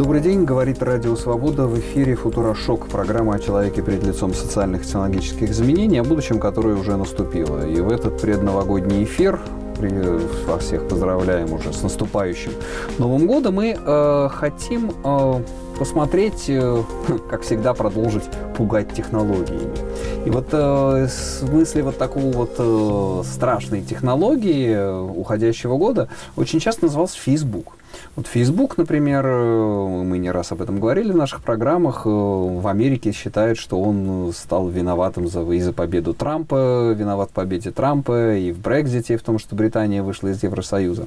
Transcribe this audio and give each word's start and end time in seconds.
Добрый 0.00 0.22
день, 0.22 0.46
говорит 0.46 0.82
Радио 0.82 1.14
Свобода 1.14 1.66
в 1.66 1.78
эфире 1.78 2.14
«Футурошок», 2.14 2.88
программа 2.88 3.34
о 3.34 3.38
человеке 3.38 3.82
перед 3.82 4.02
лицом 4.02 4.32
социальных 4.32 4.80
и 4.80 4.84
технологических 4.86 5.50
изменений, 5.50 5.98
о 5.98 6.04
будущем, 6.04 6.40
которое 6.40 6.74
уже 6.74 6.96
наступило. 6.96 7.68
И 7.68 7.82
в 7.82 7.92
этот 7.92 8.18
предновогодний 8.18 9.04
эфир 9.04 9.38
вас 10.46 10.64
всех 10.64 10.88
поздравляем 10.88 11.52
уже 11.52 11.74
с 11.74 11.82
наступающим 11.82 12.52
Новым 12.96 13.26
годом. 13.26 13.56
Мы 13.56 13.76
э, 13.78 14.28
хотим 14.32 14.90
э, 15.04 15.42
посмотреть, 15.78 16.46
э, 16.48 16.82
как 17.28 17.42
всегда, 17.42 17.74
продолжить 17.74 18.24
пугать 18.56 18.94
технологиями. 18.94 19.76
И 20.24 20.30
вот 20.30 20.46
э, 20.52 21.08
в 21.08 21.10
смысле 21.10 21.82
вот 21.82 21.98
такого 21.98 22.32
вот 22.32 22.54
э, 22.56 23.22
страшной 23.30 23.82
технологии 23.82 24.70
э, 24.70 24.98
уходящего 24.98 25.76
года 25.76 26.08
очень 26.36 26.58
часто 26.58 26.86
назывался 26.86 27.18
Facebook. 27.18 27.76
Вот 28.16 28.26
Facebook, 28.26 28.76
например, 28.76 29.24
э, 29.26 30.02
мы 30.04 30.18
не 30.18 30.30
раз 30.30 30.52
об 30.52 30.62
этом 30.62 30.80
говорили 30.80 31.12
в 31.12 31.16
наших 31.16 31.42
программах, 31.42 32.02
э, 32.04 32.08
в 32.08 32.66
Америке 32.66 33.12
считают, 33.12 33.58
что 33.58 33.80
он 33.80 34.32
стал 34.32 34.68
виноватым 34.68 35.28
за, 35.28 35.42
и 35.42 35.60
за 35.60 35.72
победу 35.72 36.14
Трампа, 36.14 36.92
виноват 36.92 37.30
в 37.30 37.32
победе 37.32 37.70
Трампа, 37.70 38.34
и 38.34 38.52
в 38.52 38.60
Брекзите, 38.60 39.14
и 39.14 39.16
в 39.16 39.22
том, 39.22 39.38
что 39.38 39.54
Британия 39.54 40.02
вышла 40.02 40.28
из 40.28 40.42
Евросоюза. 40.42 41.06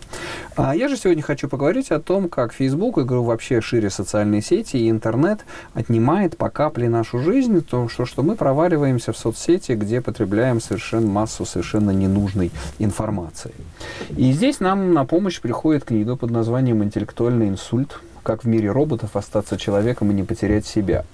А 0.56 0.76
я 0.76 0.88
же 0.88 0.98
сегодня 0.98 1.24
хочу 1.24 1.48
поговорить 1.50 1.92
о 1.92 2.00
том, 2.00 2.30
как 2.30 2.54
Facebook, 2.54 2.98
и 2.98 3.04
говорю 3.04 3.24
вообще 3.24 3.62
шире 3.62 3.90
социальные 3.90 4.42
сети 4.42 4.78
и 4.78 4.90
интернет 4.90 5.46
отнимает 5.74 6.38
по 6.38 6.50
капле 6.50 6.90
нашу 6.90 7.20
жизнь, 7.20 7.62
то, 7.62 7.90
что, 7.90 8.06
что 8.06 8.24
мы 8.24 8.36
проваливаемся 8.36 9.12
в 9.14 9.18
соцсети, 9.18 9.74
где 9.74 10.02
потребляем 10.02 10.62
совершенно 10.62 11.08
массу 11.08 11.46
совершенно 11.46 11.92
ненужной 11.92 12.52
информации. 12.80 13.54
И 14.16 14.32
здесь 14.32 14.60
нам 14.60 14.94
на 14.94 15.06
помощь 15.06 15.40
приходит 15.42 15.86
книга 15.86 16.16
под 16.16 16.32
названием 16.32 16.73
интеллектуальный 16.82 17.50
инсульт 17.50 18.00
как 18.24 18.46
в 18.46 18.48
мире 18.48 18.72
роботов 18.72 19.16
остаться 19.16 19.58
человеком 19.58 20.10
и 20.12 20.14
не 20.14 20.24
потерять 20.24 20.66
себя. 20.66 21.06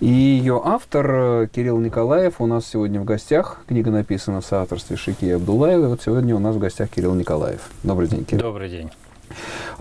И 0.00 0.06
ее 0.06 0.60
автор 0.64 1.10
э, 1.10 1.48
Кирилл 1.54 1.78
Николаев 1.78 2.40
у 2.40 2.46
нас 2.46 2.66
сегодня 2.66 3.00
в 3.00 3.04
гостях. 3.04 3.60
Книга 3.68 3.90
написана 3.90 4.40
в 4.40 4.46
соавторстве 4.46 4.96
Шики 4.96 5.26
Абдулаева. 5.26 5.84
И 5.84 5.88
вот 5.88 6.02
сегодня 6.02 6.34
у 6.34 6.38
нас 6.38 6.56
в 6.56 6.58
гостях 6.58 6.88
Кирилл 6.88 7.14
Николаев. 7.14 7.60
Добрый 7.82 8.08
день, 8.08 8.24
Кирилл. 8.24 8.42
Добрый 8.42 8.70
день. 8.70 8.90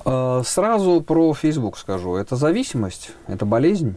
Э, 0.05 0.41
сразу 0.45 1.01
про 1.01 1.33
Facebook 1.33 1.77
скажу. 1.77 2.15
Это 2.15 2.35
зависимость, 2.35 3.11
это 3.27 3.45
болезнь. 3.45 3.95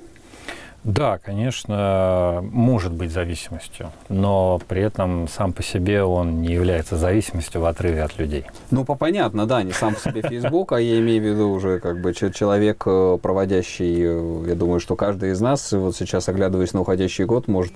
Да, 0.87 1.19
конечно, 1.19 2.45
может 2.53 2.93
быть 2.93 3.11
зависимостью, 3.11 3.91
но 4.09 4.61
при 4.69 4.83
этом 4.83 5.27
сам 5.27 5.53
по 5.53 5.61
себе 5.61 6.05
он 6.05 6.43
не 6.43 6.53
является 6.53 6.97
зависимостью 6.97 7.61
в 7.61 7.65
отрыве 7.65 8.05
от 8.05 8.17
людей. 8.19 8.47
Ну, 8.71 8.85
по 8.85 8.95
понятно, 8.95 9.47
да, 9.47 9.65
не 9.65 9.73
сам 9.73 9.95
по 9.95 10.01
себе 10.01 10.23
Facebook, 10.23 10.71
а 10.73 10.81
я 10.81 11.01
имею 11.01 11.21
в 11.21 11.27
виду 11.27 11.51
уже 11.51 11.81
как 11.81 12.01
бы 12.01 12.15
человек, 12.15 12.85
э, 12.87 13.19
проводящий, 13.21 13.97
э, 13.99 14.49
я 14.49 14.55
думаю, 14.55 14.79
что 14.79 14.95
каждый 14.95 15.33
из 15.33 15.41
нас, 15.41 15.73
вот 15.73 15.97
сейчас 15.97 16.29
оглядываясь 16.29 16.73
на 16.73 16.83
уходящий 16.83 17.25
год, 17.25 17.49
может 17.49 17.73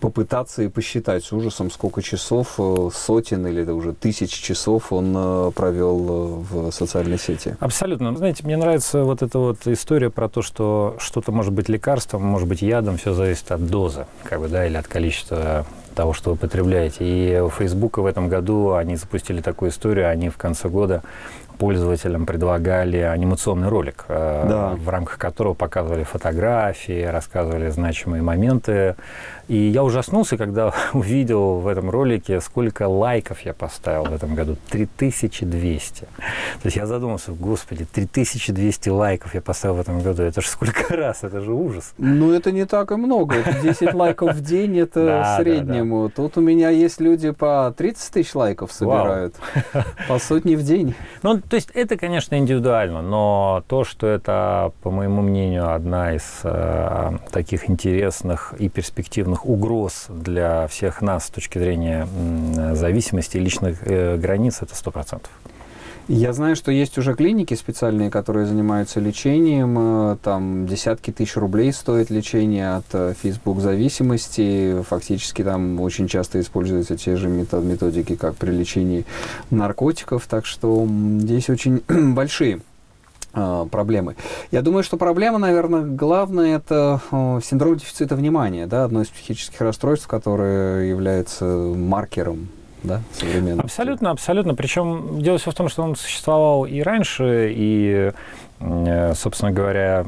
попытаться 0.00 0.62
и 0.62 0.68
посчитать 0.68 1.22
с 1.22 1.32
ужасом, 1.32 1.70
сколько 1.70 2.00
часов, 2.00 2.54
э, 2.56 2.88
сотен 2.94 3.46
или 3.46 3.62
уже 3.70 3.92
тысяч 3.92 4.30
часов 4.30 4.90
он 4.90 5.52
провел 5.52 6.44
в 6.50 6.70
социальной 6.70 7.18
сети. 7.18 7.56
Абсолютно. 7.60 8.16
Знаете, 8.16 8.42
мне 8.44 8.56
нравится 8.56 9.04
вот 9.04 9.22
эта 9.22 9.38
вот 9.38 9.66
история 9.66 10.08
про 10.08 10.30
то, 10.30 10.40
что 10.40 10.96
что-то 10.98 11.30
может 11.30 11.52
быть 11.52 11.68
лекарством, 11.68 12.22
может 12.22 12.48
быть 12.48 12.53
быть 12.54 12.62
ядом, 12.62 12.98
все 12.98 13.14
зависит 13.14 13.50
от 13.50 13.66
дозы, 13.66 14.06
как 14.22 14.40
бы, 14.40 14.46
да, 14.48 14.64
или 14.64 14.76
от 14.76 14.86
количества 14.86 15.66
того, 15.94 16.12
что 16.12 16.30
вы 16.30 16.36
потребляете. 16.36 17.04
И 17.04 17.40
у 17.40 17.50
Facebook 17.50 17.98
в 17.98 18.06
этом 18.06 18.28
году 18.28 18.74
они 18.74 18.96
запустили 18.96 19.40
такую 19.40 19.70
историю, 19.70 20.08
они 20.08 20.28
в 20.28 20.36
конце 20.36 20.68
года 20.68 21.02
пользователям 21.58 22.26
предлагали 22.26 22.98
анимационный 22.98 23.68
ролик, 23.68 24.06
э, 24.08 24.46
да. 24.48 24.74
в 24.76 24.88
рамках 24.88 25.18
которого 25.18 25.54
показывали 25.54 26.02
фотографии, 26.02 27.04
рассказывали 27.04 27.70
значимые 27.70 28.22
моменты 28.22 28.96
и 29.48 29.56
я 29.56 29.84
ужаснулся, 29.84 30.36
когда 30.36 30.72
увидел 30.94 31.56
в 31.56 31.68
этом 31.68 31.90
ролике, 31.90 32.40
сколько 32.40 32.88
лайков 32.88 33.40
я 33.40 33.52
поставил 33.52 34.04
в 34.04 34.14
этом 34.14 34.34
году. 34.34 34.56
3200. 34.70 36.00
То 36.00 36.06
есть 36.64 36.76
я 36.76 36.86
задумался, 36.86 37.32
господи, 37.32 37.84
3200 37.84 38.88
лайков 38.88 39.34
я 39.34 39.40
поставил 39.40 39.76
в 39.76 39.80
этом 39.80 40.00
году. 40.00 40.22
Это 40.22 40.40
же 40.40 40.48
сколько 40.48 40.96
раз? 40.96 41.22
Это 41.22 41.40
же 41.40 41.52
ужас. 41.52 41.92
Ну, 41.98 42.32
это 42.32 42.52
не 42.52 42.64
так 42.64 42.92
и 42.92 42.96
много. 42.96 43.36
Это 43.36 43.60
10 43.60 43.92
лайков 43.94 44.34
в 44.34 44.40
день, 44.40 44.78
это 44.78 45.04
да, 45.04 45.36
да. 45.84 46.08
Тут 46.14 46.36
у 46.36 46.40
меня 46.40 46.70
есть 46.70 47.00
люди 47.00 47.30
по 47.30 47.72
30 47.76 48.12
тысяч 48.12 48.34
лайков 48.34 48.72
собирают. 48.72 49.34
Вау. 49.72 49.84
По 50.08 50.18
сотни 50.18 50.56
в 50.56 50.62
день. 50.62 50.94
Ну, 51.22 51.40
то 51.40 51.56
есть 51.56 51.70
это, 51.72 51.96
конечно, 51.96 52.36
индивидуально, 52.36 53.00
но 53.00 53.64
то, 53.66 53.84
что 53.84 54.06
это, 54.06 54.72
по 54.82 54.90
моему 54.90 55.22
мнению, 55.22 55.72
одна 55.72 56.14
из 56.14 56.40
э, 56.42 57.12
таких 57.30 57.70
интересных 57.70 58.54
и 58.58 58.68
перспективных 58.68 59.46
угроз 59.46 60.06
для 60.08 60.66
всех 60.66 61.00
нас 61.00 61.26
с 61.26 61.30
точки 61.30 61.58
зрения 61.58 62.06
зависимости 62.72 63.38
и 63.38 63.40
личных 63.40 63.86
э, 63.86 64.16
границ, 64.18 64.58
это 64.60 64.76
сто 64.76 64.90
процентов. 64.90 65.30
Я 66.06 66.34
знаю, 66.34 66.54
что 66.54 66.70
есть 66.70 66.98
уже 66.98 67.14
клиники 67.14 67.54
специальные, 67.54 68.10
которые 68.10 68.44
занимаются 68.44 69.00
лечением. 69.00 69.76
Э, 69.78 70.16
там 70.22 70.66
десятки 70.66 71.10
тысяч 71.10 71.34
рублей 71.36 71.72
стоит 71.72 72.10
лечение 72.10 72.74
от 72.76 72.84
э, 72.92 73.14
Facebook 73.18 73.60
зависимости. 73.60 74.82
Фактически 74.86 75.42
там 75.42 75.80
очень 75.80 76.06
часто 76.06 76.40
используются 76.40 76.98
те 76.98 77.16
же 77.16 77.28
методики, 77.28 78.16
как 78.16 78.34
при 78.36 78.50
лечении 78.50 79.06
наркотиков. 79.48 80.26
Так 80.26 80.44
что 80.44 80.86
здесь 81.20 81.48
очень 81.48 81.82
большие 81.88 82.60
а, 83.32 83.64
проблемы. 83.64 84.16
Я 84.50 84.60
думаю, 84.60 84.82
что 84.82 84.98
проблема, 84.98 85.38
наверное, 85.38 85.84
главная 85.84 86.56
это 86.56 87.00
синдром 87.42 87.76
дефицита 87.76 88.14
внимания, 88.14 88.66
да, 88.66 88.84
одно 88.84 89.00
из 89.02 89.08
психических 89.08 89.60
расстройств, 89.62 90.06
которое 90.06 90.84
является 90.84 91.44
маркером 91.46 92.48
да, 92.84 93.02
современности. 93.12 93.64
Абсолютно, 93.64 94.10
абсолютно. 94.10 94.54
Причем 94.54 95.20
дело 95.20 95.38
все 95.38 95.50
в 95.50 95.54
том, 95.54 95.68
что 95.68 95.82
он 95.82 95.96
существовал 95.96 96.66
и 96.66 96.80
раньше, 96.80 97.52
и 97.54 98.12
собственно 99.14 99.52
говоря, 99.52 100.06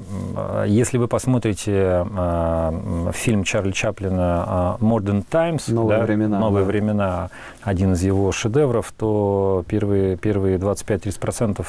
если 0.67 0.99
вы 0.99 1.09
посмотрите 1.09 2.07
э, 2.09 3.11
фильм 3.13 3.45
Чарли 3.45 3.73
Чаплина 3.73 4.77
«Modern 4.81 5.25
Times», 5.29 5.69
«Новые, 5.69 5.99
да, 5.99 6.05
времена, 6.05 6.39
«Новые 6.39 6.65
да. 6.65 6.69
времена», 6.69 7.31
один 7.63 7.93
из 7.93 8.03
его 8.03 8.31
шедевров, 8.33 8.93
то 8.97 9.65
первые, 9.69 10.17
первые 10.17 10.59
25-30% 10.59 11.67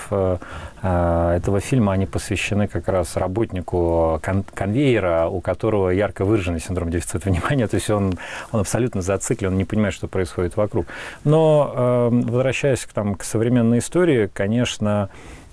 э, 0.82 1.36
этого 1.38 1.60
фильма, 1.60 1.94
они 1.94 2.06
посвящены 2.06 2.68
как 2.68 2.88
раз 2.88 3.18
работнику 3.18 4.20
кон 4.24 4.44
конвейера, 4.54 5.28
у 5.28 5.42
которого 5.42 5.90
ярко 5.90 6.26
выраженный 6.26 6.60
синдром 6.60 6.92
дефицита 6.92 7.30
внимания, 7.30 7.68
то 7.68 7.76
есть 7.76 7.90
он, 7.90 8.18
он 8.52 8.60
абсолютно 8.62 9.02
зациклен, 9.02 9.52
он 9.52 9.58
не 9.58 9.66
понимает, 9.66 9.94
что 9.94 10.08
происходит 10.08 10.56
вокруг. 10.56 10.86
Но, 11.24 12.10
возвращаясь 12.12 12.86
к, 12.86 12.94
там, 12.94 13.16
к 13.16 13.24
современной 13.24 13.80
истории, 13.80 14.30
конечно, 14.32 15.10
Э, 15.10 15.10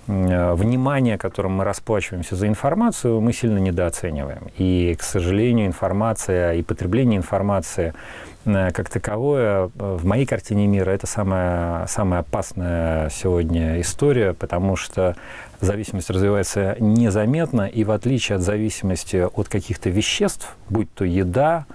внимание, 0.07 1.17
которым 1.17 1.53
мы 1.53 1.63
расплачиваемся 1.63 2.35
за 2.35 2.47
информацию, 2.47 3.19
мы 3.21 3.33
сильно 3.33 3.57
недооцениваем. 3.57 4.49
И, 4.57 4.95
к 4.99 5.03
сожалению, 5.03 5.67
информация 5.67 6.53
и 6.53 6.61
потребление 6.61 7.17
информации 7.17 7.93
э, 8.45 8.71
как 8.71 8.89
таковое 8.89 9.65
э, 9.65 9.97
в 9.99 10.05
моей 10.05 10.25
картине 10.25 10.67
мира 10.67 10.91
это 10.91 11.07
самая, 11.07 11.87
самая 11.87 12.19
опасная 12.19 13.09
сегодня 13.09 13.81
история, 13.81 14.33
потому 14.33 14.75
что 14.75 15.15
зависимость 15.59 16.09
развивается 16.11 16.75
незаметно, 16.79 17.63
и 17.67 17.83
в 17.83 17.91
отличие 17.91 18.35
от 18.35 18.43
зависимости 18.43 19.17
от 19.17 19.47
каких-то 19.49 19.89
веществ, 19.89 20.55
будь 20.69 20.93
то 20.93 21.03
еда, 21.03 21.65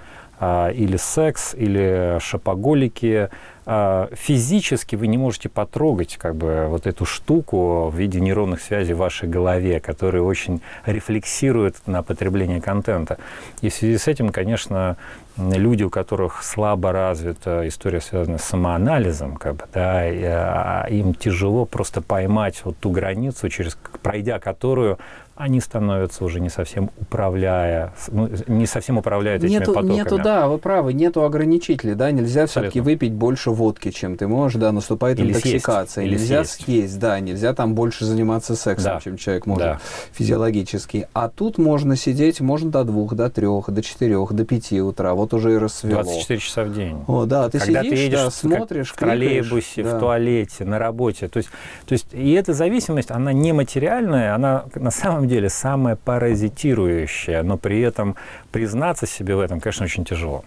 или 0.40 0.96
секс, 0.96 1.54
или 1.54 2.18
шопоголики, 2.20 3.28
а, 3.72 4.08
физически 4.14 4.96
вы 4.96 5.06
не 5.06 5.16
можете 5.16 5.48
потрогать 5.48 6.16
как 6.16 6.34
бы 6.34 6.66
вот 6.68 6.88
эту 6.88 7.04
штуку 7.04 7.88
в 7.88 7.94
виде 7.94 8.19
нейронных 8.19 8.60
связей 8.60 8.94
в 8.94 8.98
вашей 8.98 9.28
голове, 9.28 9.78
которые 9.78 10.25
очень 10.25 10.60
рефлексируют 10.87 11.76
на 11.87 12.02
потребление 12.02 12.60
контента. 12.60 13.19
И 13.60 13.69
в 13.69 13.75
связи 13.75 13.96
с 13.96 14.08
этим, 14.08 14.31
конечно, 14.31 14.96
люди, 15.37 15.84
у 15.84 15.90
которых 15.90 16.43
слабо 16.43 16.90
развита 16.90 17.62
история, 17.69 18.00
связанная 18.00 18.38
с 18.38 18.44
самоанализом, 18.44 19.36
как 19.36 19.54
бы, 19.54 19.64
да, 19.72 20.00
а, 20.02 20.86
им 20.88 21.14
тяжело 21.14 21.64
просто 21.64 22.00
поймать 22.00 22.60
вот 22.64 22.76
ту 22.78 22.90
границу, 22.90 23.48
через, 23.50 23.78
пройдя 24.02 24.40
которую 24.40 24.98
они 25.40 25.60
становятся 25.60 26.25
уже 26.25 26.38
не 26.38 26.50
совсем 26.50 26.90
управляя, 27.00 27.94
ну, 28.08 28.28
не 28.46 28.66
совсем 28.66 28.98
управляют 28.98 29.42
этими 29.42 29.54
нету, 29.58 29.72
потоками. 29.72 29.92
Нету, 29.94 30.19
да, 30.19 30.46
вы 30.48 30.58
правы, 30.58 30.92
нету 30.92 31.25
ограничителей, 31.25 31.94
да, 31.94 32.10
нельзя 32.10 32.46
все-таки 32.46 32.81
выпить 32.81 33.12
больше 33.12 33.50
водки, 33.50 33.90
чем 33.90 34.16
ты 34.16 34.28
можешь, 34.28 34.60
да, 34.60 34.70
наступает 34.70 35.19
Или 35.19 35.31
интоксикация. 35.31 36.04
съесть. 36.04 36.12
Или 36.12 36.19
нельзя 36.20 36.44
съесть. 36.44 36.64
съесть, 36.64 36.98
да, 36.98 37.19
нельзя 37.20 37.54
там 37.54 37.75
больше 37.75 38.04
заниматься 38.04 38.54
сексом, 38.54 38.94
Да. 38.94 39.00
чем 39.00 39.16
человек 39.16 39.46
может 39.46 39.64
Да. 39.64 39.81
физиологически. 40.12 41.08
А 41.14 41.28
тут 41.28 41.56
можно 41.58 41.96
сидеть, 41.96 42.40
можно 42.40 42.70
до 42.70 42.84
двух, 42.84 43.14
до 43.14 43.31
трех, 43.31 43.70
до 43.70 43.82
четырех, 43.82 44.32
до 44.32 44.44
пяти 44.44 44.81
утра. 44.82 45.14
Вот 45.14 45.32
уже 45.32 45.54
и 45.54 45.56
рассвело. 45.56 46.02
24 46.02 46.38
часа 46.38 46.64
в 46.64 46.72
день. 46.75 47.02
О, 47.06 47.25
да, 47.25 47.48
ты 47.48 47.58
Когда 47.58 47.81
сидишь, 47.82 47.98
ты 47.98 48.04
едешь 48.04 48.19
да, 48.25 48.31
смотришь, 48.31 48.93
в 48.93 48.96
троллейбусе, 48.96 49.75
кликаешь, 49.76 49.88
в 49.88 49.93
да. 49.94 49.98
туалете, 50.00 50.64
на 50.64 50.78
работе. 50.78 51.28
То 51.28 51.38
есть, 51.38 51.48
то 51.86 51.93
есть 51.94 52.06
и 52.12 52.32
эта 52.32 52.52
зависимость, 52.52 53.10
она 53.10 53.32
не 53.32 53.52
материальная, 53.52 54.34
она 54.34 54.64
на 54.75 54.90
самом 54.90 55.26
деле 55.31 55.49
самая 55.49 55.97
паразитирующая, 55.97 57.43
но 57.43 57.56
при 57.56 57.81
этом 57.81 58.17
признаться 58.53 59.06
себе 59.06 59.37
в 59.37 59.41
этом, 59.41 59.61
конечно, 59.61 59.85
очень 59.85 60.05
тяжело. 60.05 60.44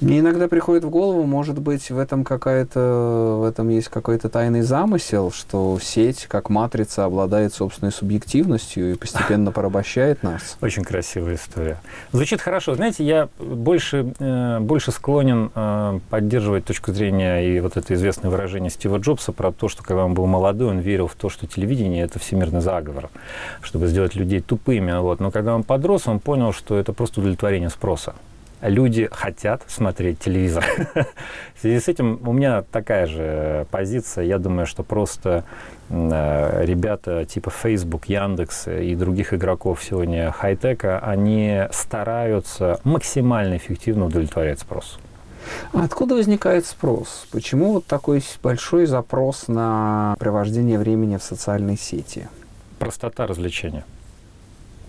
Мне 0.00 0.20
иногда 0.20 0.48
приходит 0.48 0.84
в 0.84 0.90
голову, 0.90 1.24
может 1.24 1.58
быть, 1.58 1.90
в 1.90 1.98
этом 1.98 2.24
какая-то, 2.24 3.38
в 3.40 3.44
этом 3.44 3.68
есть 3.68 3.88
какой-то 3.88 4.28
тайный 4.28 4.62
замысел, 4.62 5.30
что 5.30 5.78
сеть, 5.80 6.26
как 6.28 6.50
матрица, 6.50 7.04
обладает 7.04 7.54
собственной 7.54 7.92
субъективностью 7.92 8.92
и 8.92 8.94
постепенно 8.96 9.52
порабощает 9.52 10.22
нас. 10.22 10.56
Очень 10.60 10.84
красивая 10.84 11.34
история. 11.34 11.80
Звучит 12.12 12.40
хорошо. 12.40 12.74
Знаете, 12.74 13.04
я 13.04 13.28
больше, 13.38 14.12
э, 14.18 14.58
больше 14.60 14.92
склонен 14.92 15.50
э, 15.54 16.00
поддерживать 16.10 16.64
точку 16.64 16.92
зрения 16.92 17.40
и 17.40 17.60
вот 17.60 17.76
это 17.76 17.94
известное 17.94 18.30
выражение 18.30 18.70
Стива 18.70 18.98
Джобса 18.98 19.32
про 19.32 19.52
то, 19.52 19.68
что 19.68 19.82
когда 19.82 20.04
он 20.04 20.14
был 20.14 20.26
молодой, 20.26 20.70
он 20.70 20.78
верил 20.78 21.06
в 21.06 21.14
то, 21.14 21.28
что 21.28 21.46
телевидение– 21.46 22.02
это 22.04 22.18
всемирный 22.18 22.60
заговор, 22.60 23.10
чтобы 23.60 23.86
сделать 23.86 24.14
людей 24.14 24.40
тупыми. 24.40 24.92
Вот. 24.98 25.20
Но 25.20 25.30
когда 25.30 25.54
он 25.54 25.62
подрос, 25.62 26.06
он 26.06 26.20
понял, 26.20 26.52
что 26.52 26.76
это 26.76 26.92
просто 26.92 27.20
удовлетворение 27.20 27.70
спроса. 27.70 28.14
Люди 28.62 29.08
хотят 29.10 29.62
смотреть 29.66 30.20
телевизор. 30.20 30.64
В 31.54 31.60
связи 31.60 31.80
с 31.80 31.88
этим 31.88 32.20
у 32.24 32.32
меня 32.32 32.62
такая 32.62 33.06
же 33.06 33.66
позиция. 33.72 34.24
Я 34.24 34.38
думаю, 34.38 34.66
что 34.66 34.84
просто 34.84 35.44
э, 35.90 36.64
ребята 36.64 37.24
типа 37.24 37.50
Facebook, 37.50 38.04
Яндекс 38.04 38.68
и 38.68 38.94
других 38.94 39.34
игроков 39.34 39.82
сегодня 39.82 40.30
хай-тека, 40.30 41.00
они 41.00 41.62
стараются 41.72 42.78
максимально 42.84 43.56
эффективно 43.56 44.06
удовлетворять 44.06 44.60
спрос. 44.60 45.00
А 45.72 45.82
откуда 45.82 46.14
возникает 46.14 46.64
спрос? 46.64 47.26
Почему 47.32 47.72
вот 47.72 47.86
такой 47.86 48.22
большой 48.44 48.86
запрос 48.86 49.48
на 49.48 50.14
провождение 50.20 50.78
времени 50.78 51.16
в 51.16 51.24
социальной 51.24 51.76
сети? 51.76 52.28
Простота 52.78 53.26
развлечения. 53.26 53.84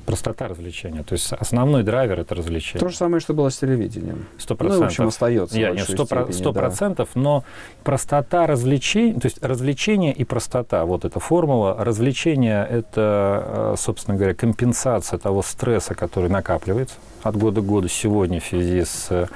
Простота 0.05 0.47
развлечения. 0.47 1.03
То 1.03 1.13
есть 1.13 1.31
основной 1.31 1.83
драйвер 1.83 2.19
это 2.19 2.35
развлечение. 2.35 2.79
То 2.79 2.89
же 2.89 2.95
самое, 2.97 3.21
что 3.21 3.33
было 3.33 3.49
с 3.49 3.57
телевидением. 3.57 4.25
Сто 4.37 4.55
Ну, 4.59 4.65
в 4.65 4.71
общем, 4.71 4.79
процентов. 4.79 5.07
остается. 5.13 5.57
Я, 5.59 5.69
не, 5.69 5.77
большой 5.77 5.95
сто, 5.95 6.05
про- 6.05 6.23
степени, 6.23 6.37
сто 6.41 6.51
да. 6.51 6.59
процентов, 6.59 7.09
но 7.15 7.43
простота 7.83 8.45
развлечений, 8.47 9.19
то 9.19 9.27
есть 9.27 9.43
развлечение 9.43 10.13
и 10.13 10.23
простота, 10.25 10.85
вот 10.85 11.05
эта 11.05 11.19
формула. 11.19 11.75
Развлечение– 11.79 12.67
это, 12.69 13.73
э, 13.73 13.75
собственно 13.77 14.17
говоря, 14.17 14.33
компенсация 14.33 15.17
того 15.19 15.41
стресса, 15.41 15.95
который 15.95 16.29
накапливается 16.29 16.95
от 17.23 17.37
года 17.37 17.61
к 17.61 17.65
году 17.65 17.87
сегодня 17.87 18.39
в 18.39 18.45
связи 18.45 18.83
с 18.83 19.07
э, 19.09 19.27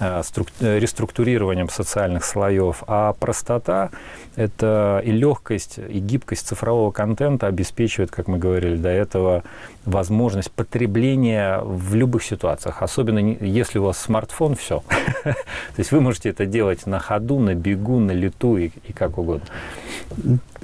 э, 0.00 0.78
реструктурированием 0.78 1.68
социальных 1.68 2.24
слоев. 2.24 2.82
А 2.86 3.12
простота– 3.12 3.90
это 4.36 5.02
и 5.04 5.10
легкость, 5.10 5.78
и 5.78 5.98
гибкость 5.98 6.48
цифрового 6.48 6.90
контента 6.90 7.46
обеспечивает, 7.46 8.10
как 8.10 8.26
мы 8.28 8.38
говорили 8.38 8.76
до 8.76 8.88
этого, 8.88 9.44
возможность 9.84 10.50
потребления 10.50 11.60
в 11.62 11.94
любых 11.94 12.24
ситуациях. 12.24 12.82
Особенно 12.82 13.18
если 13.18 13.78
у 13.78 13.84
вас 13.84 13.98
смартфон, 13.98 14.56
все. 14.56 14.82
То 15.24 15.34
есть 15.76 15.92
вы 15.92 16.00
можете 16.00 16.30
это 16.30 16.46
делать 16.46 16.86
на 16.86 16.98
ходу, 16.98 17.38
на 17.38 17.54
бегу, 17.54 18.00
на 18.00 18.12
лету 18.12 18.56
и, 18.56 18.70
и 18.88 18.92
как 18.92 19.18
угодно. 19.18 19.46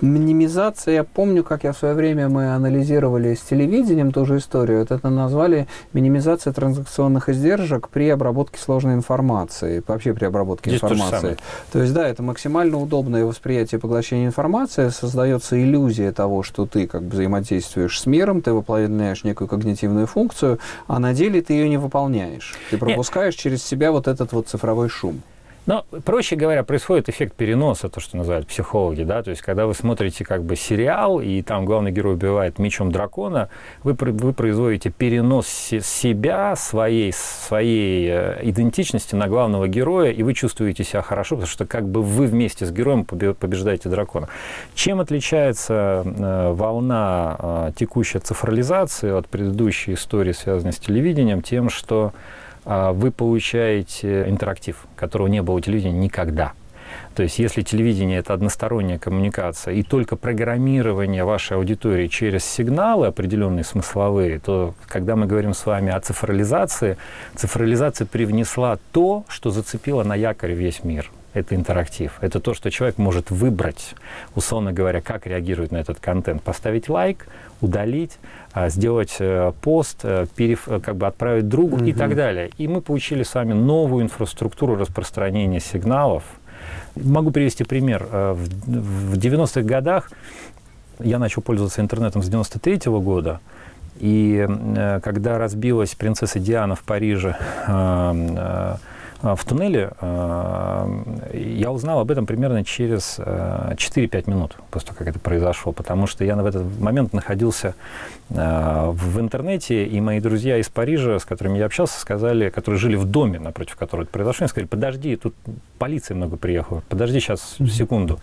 Минимизация, 0.00 0.94
я 0.94 1.05
помню, 1.05 1.44
как 1.44 1.64
я 1.64 1.73
в 1.73 1.76
свое 1.76 1.94
время 1.94 2.29
мы 2.29 2.55
анализировали 2.55 3.35
с 3.35 3.41
телевидением 3.41 4.12
ту 4.12 4.25
же 4.25 4.38
историю. 4.38 4.81
Вот 4.81 4.91
это 4.91 5.11
назвали 5.11 5.67
минимизация 5.93 6.55
транзакционных 6.55 7.29
издержек 7.29 7.88
при 7.91 8.08
обработке 8.08 8.58
сложной 8.58 8.94
информации, 8.94 9.82
вообще 9.87 10.14
при 10.14 10.25
обработке 10.25 10.70
Здесь 10.70 10.81
то 10.81 10.87
информации. 10.87 11.17
самое. 11.20 11.37
То 11.70 11.82
есть, 11.82 11.93
да, 11.93 12.08
это 12.08 12.23
максимально 12.23 12.79
удобное 12.79 13.26
восприятие 13.26 13.79
поглощения 13.79 14.26
информации, 14.26 14.88
создается 14.88 15.62
иллюзия 15.62 16.12
того, 16.12 16.43
что 16.43 16.64
ты 16.64 16.87
как 16.87 17.02
бы 17.02 17.11
взаимодействуешь 17.11 18.00
с 18.00 18.06
миром, 18.06 18.41
ты 18.41 18.52
выполняешь 18.52 19.23
некую 19.25 19.49
когнитивную 19.49 20.06
функцию, 20.06 20.61
а 20.87 20.99
на 20.99 21.12
деле 21.12 21.43
ты 21.43 21.52
ее 21.52 21.69
не 21.69 21.76
выполняешь. 21.76 22.55
Ты 22.70 22.79
пропускаешь 22.79 23.35
через 23.35 23.62
себя 23.62 23.93
вот 23.93 24.08
этот 24.08 24.32
вот 24.32 24.49
цифровой 24.49 24.88
шум. 24.88 25.23
Но, 25.67 25.85
проще 26.05 26.37
говоря, 26.37 26.65
происходит 26.65 27.09
эффект 27.09 27.35
переноса, 27.37 27.89
то, 27.89 28.01
что 28.01 28.17
называют 28.17 28.47
психологи, 28.47 29.03
да, 29.03 29.23
то 29.23 29.31
есть, 29.31 29.43
когда 29.43 29.67
вы 29.67 29.75
смотрите 29.75 30.25
как 30.25 30.43
бы 30.43 30.57
сериал, 30.57 31.21
и 31.21 31.43
там 31.43 31.65
главный 31.65 31.93
герой 31.93 32.15
убивает 32.15 32.59
мечом 32.59 32.91
дракона, 32.91 33.51
вы, 33.85 33.93
вы 33.93 34.33
производите 34.33 34.91
перенос 34.91 35.47
се- 35.47 35.81
себя, 35.81 36.57
своей, 36.57 37.12
своей 37.12 38.09
э, 38.11 38.41
идентичности 38.43 39.15
на 39.15 39.29
главного 39.29 39.69
героя, 39.69 40.11
и 40.11 40.23
вы 40.23 40.35
чувствуете 40.35 40.83
себя 40.83 41.03
хорошо, 41.03 41.37
потому 41.37 41.49
что 41.49 41.67
как 41.67 41.87
бы 41.87 42.03
вы 42.03 42.27
вместе 42.27 42.65
с 42.65 42.73
героем 42.73 43.03
побе- 43.03 43.35
побеждаете 43.35 43.89
дракона. 43.89 44.29
Чем 44.75 45.01
отличается 45.01 46.03
э, 46.05 46.53
волна 46.53 47.37
э, 47.39 47.73
текущей 47.77 48.19
цифрализации 48.19 49.11
от 49.11 49.29
предыдущей 49.29 49.95
истории, 49.95 50.33
связанной 50.33 50.73
с 50.73 50.79
телевидением, 50.79 51.43
тем, 51.43 51.69
что 51.69 52.12
вы 52.65 53.11
получаете 53.11 54.29
интерактив, 54.29 54.87
которого 54.97 55.27
не 55.29 55.43
было 55.43 55.57
у 55.57 55.61
телевидения 55.61 55.99
никогда. 55.99 56.53
То 57.15 57.23
есть 57.23 57.39
если 57.39 57.62
телевидение– 57.62 58.19
это 58.21 58.35
односторонняя 58.35 58.99
коммуникация 58.99 59.75
и 59.75 59.83
только 59.83 60.17
программирование 60.17 61.25
вашей 61.25 61.57
аудитории 61.57 62.09
через 62.09 62.45
сигналы 62.45 63.07
определенные 63.07 63.65
смысловые, 63.65 64.39
то 64.39 64.75
когда 64.87 65.17
мы 65.17 65.27
говорим 65.27 65.55
с 65.55 65.67
вами 65.67 65.93
о 65.93 66.01
цифрализации, 66.01 66.97
цифрализация 67.35 68.07
привнесла 68.07 68.79
то, 68.93 69.25
что 69.29 69.51
зацепило 69.51 70.03
на 70.05 70.15
якорь 70.15 70.53
весь 70.53 70.85
мир. 70.85 71.11
Это 71.32 71.55
интерактив. 71.55 72.12
Это 72.21 72.41
то, 72.41 72.55
что 72.55 72.71
человек 72.71 72.99
может 72.99 73.31
выбрать, 73.31 73.94
условно 74.35 74.73
говоря, 74.73 75.00
как 75.00 75.27
реагирует 75.27 75.71
на 75.71 75.77
этот 75.79 76.00
контент. 76.00 76.43
Поставить 76.43 76.88
лайк, 76.88 77.27
удалить, 77.61 78.19
а, 78.53 78.69
сделать 78.69 79.17
э, 79.21 79.53
пост, 79.62 80.00
э, 80.03 80.27
переф- 80.37 80.67
э, 80.67 80.81
как 80.81 80.97
бы 80.97 81.06
отправить 81.06 81.49
другу 81.49 81.77
и 81.79 81.91
Мгм. 81.91 81.99
так 81.99 82.17
далее. 82.17 82.50
И 82.59 82.67
мы 82.67 82.81
получили 82.81 83.23
с 83.23 83.32
вами 83.35 83.53
новую 83.53 84.03
инфраструктуру 84.05 84.75
распространения 84.75 85.61
сигналов. 85.61 86.25
Могу 86.97 87.31
привести 87.31 87.62
пример. 87.62 88.06
В 88.11 88.49
в 88.67 89.17
90-х 89.17 89.62
годах 89.62 90.11
я 90.99 91.19
начал 91.21 91.43
пользоваться 91.43 91.81
интернетом 91.81 92.23
с 92.25 92.29
93 92.29 93.00
года. 93.00 93.38
И 94.00 94.47
когда 95.03 95.38
разбилась 95.38 95.94
принцесса 95.94 96.38
Диана 96.41 96.75
в 96.75 96.83
Париже 96.83 97.37
в 99.22 99.44
туннеле, 99.44 99.90
э, 100.00 101.31
я 101.34 101.70
узнал 101.70 102.00
об 102.00 102.11
этом 102.11 102.25
примерно 102.25 102.64
через 102.64 103.17
э, 103.19 103.75
4-5 103.76 104.31
минут 104.31 104.56
после 104.70 104.88
того, 104.88 104.99
как 104.99 105.08
это 105.08 105.19
произошло, 105.19 105.72
потому 105.72 106.06
что 106.06 106.25
я 106.25 106.37
в 106.37 106.46
этот 106.46 106.80
момент 106.80 107.12
находился 107.12 107.75
э, 108.30 108.90
в 108.90 109.21
интернете, 109.21 109.85
и 109.85 110.00
мои 110.00 110.21
друзья 110.21 110.56
из 110.56 110.71
Парижа, 110.71 111.18
с 111.18 111.26
которыми 111.26 111.59
я 111.59 111.66
общался, 111.66 112.00
сказали, 112.00 112.49
которые 112.49 112.78
жили 112.78 112.97
в 112.97 113.04
доме, 113.04 113.38
напротив 113.38 113.76
которого 113.76 114.04
это 114.04 114.12
произошло, 114.12 114.45
они 114.45 114.49
сказали, 114.49 114.68
подожди, 114.68 115.16
тут 115.16 115.35
полиция 115.78 116.14
много 116.14 116.38
приехала, 116.38 116.83
подожди 116.88 117.21
сейчас 117.21 117.56
секунду. 117.59 118.21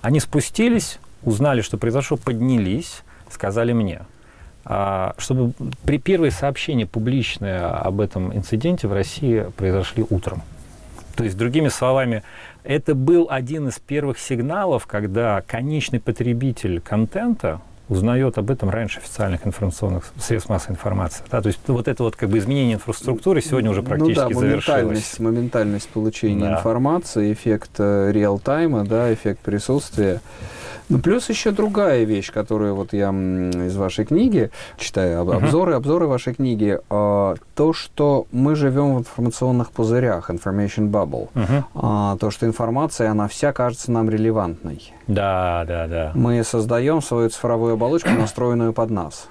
Они 0.00 0.18
спустились, 0.18 0.98
узнали, 1.24 1.60
что 1.60 1.76
произошло, 1.76 2.16
поднялись, 2.16 3.02
сказали 3.28 3.74
мне, 3.74 4.00
чтобы 5.18 5.52
при 5.84 5.98
первые 5.98 6.30
сообщения 6.30 6.86
публичные 6.86 7.60
об 7.60 8.00
этом 8.00 8.36
инциденте 8.36 8.86
в 8.86 8.92
России 8.92 9.46
произошли 9.56 10.04
утром. 10.10 10.42
То 11.16 11.24
есть, 11.24 11.36
другими 11.36 11.68
словами, 11.68 12.22
это 12.64 12.94
был 12.94 13.26
один 13.30 13.68
из 13.68 13.78
первых 13.78 14.18
сигналов, 14.18 14.86
когда 14.86 15.42
конечный 15.46 16.00
потребитель 16.00 16.80
контента 16.80 17.60
узнает 17.88 18.38
об 18.38 18.50
этом 18.50 18.68
раньше 18.70 18.98
официальных 18.98 19.46
информационных 19.46 20.12
средств 20.18 20.50
массовой 20.50 20.74
информации. 20.74 21.24
Да? 21.30 21.40
То 21.40 21.48
есть 21.48 21.60
вот 21.66 21.88
это 21.88 22.02
вот 22.02 22.16
как 22.16 22.28
бы 22.28 22.38
изменение 22.38 22.74
инфраструктуры 22.74 23.40
сегодня 23.40 23.70
уже 23.70 23.82
практически 23.82 24.20
ну, 24.20 24.28
да, 24.28 24.40
завершилось. 24.40 24.66
моментальность, 24.68 25.20
моментальность 25.20 25.88
получения 25.88 26.44
Да. 26.44 26.52
информации, 26.58 27.32
эффект 27.32 27.70
э, 27.78 28.10
реал-тайма, 28.12 28.84
да, 28.84 29.12
эффект 29.12 29.40
присутствия. 29.40 30.20
Ну, 30.88 30.98
плюс 30.98 31.28
еще 31.28 31.50
другая 31.50 32.04
вещь, 32.04 32.32
которую 32.32 32.74
вот 32.74 32.92
я 32.92 33.10
из 33.10 33.76
вашей 33.76 34.04
книги 34.06 34.50
читаю, 34.78 35.20
об- 35.20 35.30
обзоры, 35.30 35.74
обзоры 35.74 36.06
вашей 36.06 36.34
книги, 36.34 36.78
а, 36.88 37.34
то, 37.54 37.72
что 37.72 38.26
мы 38.32 38.54
живем 38.56 38.94
в 38.96 38.98
информационных 39.00 39.70
пузырях, 39.70 40.30
information 40.30 40.88
bubble. 40.90 41.28
А, 41.74 42.16
то, 42.16 42.30
что 42.30 42.46
информация, 42.46 43.10
она 43.10 43.28
вся 43.28 43.52
кажется 43.52 43.92
нам 43.92 44.08
релевантной. 44.08 44.92
Да, 45.06 45.64
да, 45.66 45.86
да. 45.86 46.12
Мы 46.14 46.42
создаем 46.44 47.02
свою 47.02 47.28
цифровую 47.28 47.74
оболочку, 47.74 48.10
настроенную 48.18 48.72
под 48.72 48.90
нас. 48.90 49.28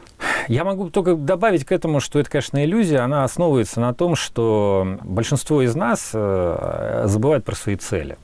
Я 0.48 0.64
могу 0.64 0.90
только 0.90 1.16
добавить 1.16 1.66
к 1.66 1.72
этому, 1.72 2.00
что 2.00 2.20
это, 2.20 2.30
конечно, 2.30 2.64
иллюзия. 2.64 3.00
Она 3.00 3.24
основывается 3.24 3.80
на 3.82 3.94
том, 3.94 4.16
что 4.16 4.98
большинство 5.04 5.62
из 5.62 5.76
нас 5.76 6.12
э, 6.14 7.04
забывает 7.06 7.44
про 7.44 7.56
свои 7.56 7.76
цели. 7.76 8.18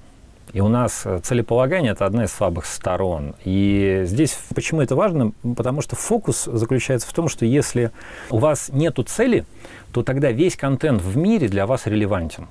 И 0.53 0.61
у 0.61 0.67
нас 0.67 1.05
целеполагание– 1.23 1.91
это 1.93 2.05
одна 2.05 2.25
из 2.25 2.31
слабых 2.31 2.67
сторон. 2.67 3.33
И 3.43 4.03
здесь 4.05 4.37
почему 4.53 4.81
это 4.81 4.95
важно? 4.95 5.31
Потому 5.55 5.81
что 5.81 5.95
фокус 5.95 6.45
заключается 6.45 7.07
в 7.07 7.13
том, 7.13 7.27
что 7.27 7.43
если 7.45 7.91
у 8.29 8.37
вас 8.37 8.69
нет 8.71 8.99
цели, 9.07 9.45
то 9.91 10.03
тогда 10.03 10.31
весь 10.31 10.55
контент 10.55 11.01
в 11.01 11.17
мире 11.17 11.47
для 11.47 11.65
вас 11.65 11.87
релевантен. 11.87 12.47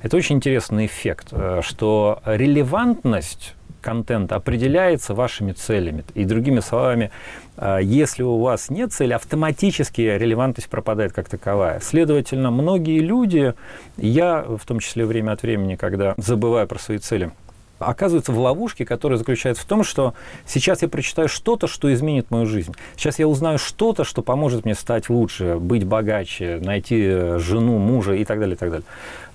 Это 0.00 0.16
очень 0.16 0.36
интересный 0.36 0.86
эффект, 0.86 1.28
э, 1.32 1.60
что 1.62 2.20
релевантность 2.24 3.54
контента 3.86 4.34
определяется 4.34 5.14
вашими 5.14 5.52
целями. 5.52 6.04
И 6.14 6.24
другими 6.24 6.58
словами, 6.58 7.12
э, 7.56 7.78
если 7.82 8.24
у 8.24 8.38
вас 8.38 8.68
нет 8.68 8.92
цели, 8.92 9.12
автоматически 9.12 10.00
релевантность 10.00 10.68
пропадает 10.68 11.12
как 11.12 11.28
таковая. 11.28 11.78
Следовательно, 11.78 12.50
многие 12.50 12.98
люди, 12.98 13.54
я 13.96 14.42
в 14.42 14.64
том 14.66 14.80
числе 14.80 15.06
время 15.06 15.32
от 15.32 15.42
времени, 15.42 15.76
когда 15.76 16.14
забываю 16.16 16.66
про 16.66 16.80
свои 16.80 16.98
цели, 16.98 17.30
оказываются 17.78 18.32
в 18.32 18.38
ловушке, 18.38 18.84
которая 18.84 19.18
заключается 19.18 19.62
в 19.62 19.66
том, 19.66 19.84
что 19.84 20.14
сейчас 20.46 20.82
я 20.82 20.88
прочитаю 20.88 21.28
что-то, 21.28 21.66
что 21.66 21.92
изменит 21.92 22.30
мою 22.30 22.46
жизнь. 22.46 22.74
Сейчас 22.96 23.18
я 23.18 23.28
узнаю 23.28 23.58
что-то, 23.58 24.04
что 24.04 24.22
поможет 24.22 24.64
мне 24.64 24.74
стать 24.74 25.08
лучше, 25.08 25.56
быть 25.58 25.84
богаче, 25.84 26.60
найти 26.62 27.00
э, 27.02 27.38
жену, 27.38 27.78
мужа 27.78 28.14
и 28.14 28.24
так 28.24 28.38
далее, 28.40 28.54
и 28.54 28.58
так 28.58 28.70
далее. 28.70 28.86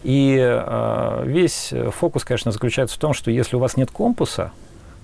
И 0.03 0.37
э, 0.39 1.23
весь 1.25 1.73
фокус, 1.91 2.23
конечно, 2.23 2.51
заключается 2.51 2.95
в 2.97 2.99
том, 2.99 3.13
что 3.13 3.31
если 3.31 3.55
у 3.55 3.59
вас 3.59 3.77
нет 3.77 3.91
компаса, 3.91 4.51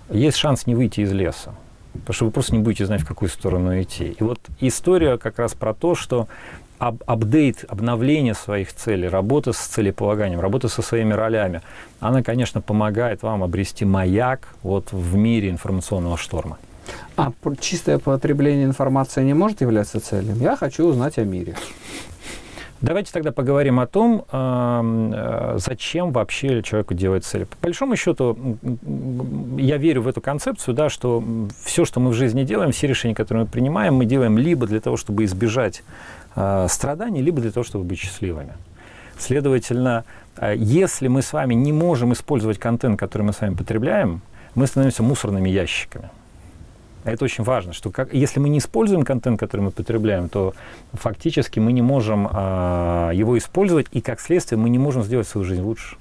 есть 0.10 0.38
шанс 0.38 0.66
не 0.66 0.76
выйти 0.76 1.02
из 1.02 1.12
леса. 1.12 1.54
Потому 1.94 2.14
что 2.14 2.26
вы 2.26 2.32
просто 2.32 2.56
не 2.56 2.62
будете 2.62 2.86
знать, 2.86 3.02
в 3.02 3.08
какую 3.08 3.30
сторону 3.30 3.82
идти. 3.82 4.16
И 4.20 4.24
вот 4.24 4.40
история 4.60 5.18
как 5.18 5.40
раз 5.40 5.54
про 5.54 5.74
то, 5.74 5.96
что 5.96 6.28
ап 6.80 7.04
апдейт, 7.06 7.66
обновление 7.68 8.34
своих 8.34 8.74
целей, 8.74 9.08
работа 9.08 9.54
с 9.54 9.58
целеполаганием, 9.58 10.40
работа 10.40 10.68
со 10.68 10.82
своими 10.82 11.14
ролями, 11.14 11.62
она, 12.00 12.24
конечно, 12.24 12.62
помогает 12.62 13.24
вам 13.24 13.44
обрести 13.44 13.86
маяк 13.86 14.56
вот 14.64 14.92
в 14.92 15.16
мире 15.16 15.50
информационного 15.50 16.18
шторма. 16.18 16.58
А 17.16 17.32
чистое 17.60 18.00
потребление 18.00 18.66
информации 18.66 19.24
не 19.24 19.34
может 19.34 19.62
являться 19.62 20.00
целью? 20.00 20.36
Я 20.36 20.56
хочу 20.56 20.86
узнать 20.86 21.18
о 21.18 21.24
мире. 21.24 21.56
Давайте 22.80 23.12
тогда 23.12 23.32
поговорим 23.32 23.80
о 23.80 23.88
том, 23.88 24.24
э, 24.32 25.56
зачем 25.58 26.12
вообще 26.12 26.62
человеку 26.62 26.94
делать 26.94 27.26
цели. 27.26 27.46
По 27.46 27.58
большому 27.64 27.96
счету, 27.96 28.38
я 29.58 29.78
верю 29.78 30.04
в 30.04 30.08
эту 30.08 30.22
концепцию, 30.22 30.76
да, 30.76 30.88
что 30.90 31.24
все, 31.64 31.86
что 31.86 32.00
мы 32.00 32.12
в 32.12 32.14
жизни 32.14 32.44
делаем, 32.44 32.72
все 32.72 32.86
решения, 32.86 33.16
которые 33.16 33.46
мы 33.46 33.50
принимаем, 33.50 33.96
мы 33.96 34.06
делаем 34.06 34.38
либо 34.38 34.68
для 34.68 34.80
того, 34.80 34.96
чтобы 34.96 35.24
избежать 35.24 35.82
э, 36.38 36.68
страданий, 36.70 37.22
либо 37.22 37.42
для 37.42 37.52
того, 37.52 37.64
чтобы 37.64 37.84
быть 37.84 38.00
счастливыми. 38.00 38.54
Следовательно, 39.18 40.06
э, 40.38 40.56
если 40.58 41.10
мы 41.10 41.22
с 41.22 41.34
вами 41.34 41.56
не 41.56 41.74
можем 41.74 42.14
использовать 42.14 42.60
контент, 42.60 43.00
который 43.00 43.24
мы 43.24 43.34
с 43.34 43.42
вами 43.42 43.56
потребляем, 43.56 44.22
мы 44.56 44.68
становимся 44.68 45.04
мусорными 45.04 45.50
ящиками. 45.50 46.10
Это 47.04 47.24
очень 47.26 47.44
важно, 47.44 47.74
что 47.74 47.90
как, 47.90 48.14
если 48.14 48.40
мы 48.40 48.50
не 48.50 48.58
используем 48.58 49.04
контент, 49.04 49.40
который 49.40 49.62
мы 49.62 49.72
потребляем, 49.72 50.30
то 50.30 50.54
фактически 50.94 51.60
мы 51.60 51.72
не 51.72 51.82
можем 51.82 52.28
а, 52.30 53.12
его 53.12 53.38
использовать, 53.38 53.88
и 53.92 54.02
как 54.02 54.20
следствие 54.20 54.60
мы 54.60 54.70
не 54.70 54.78
можем 54.78 55.04
сделать 55.04 55.28
свою 55.28 55.46
жизнь 55.46 55.62
лучше. 55.62 55.96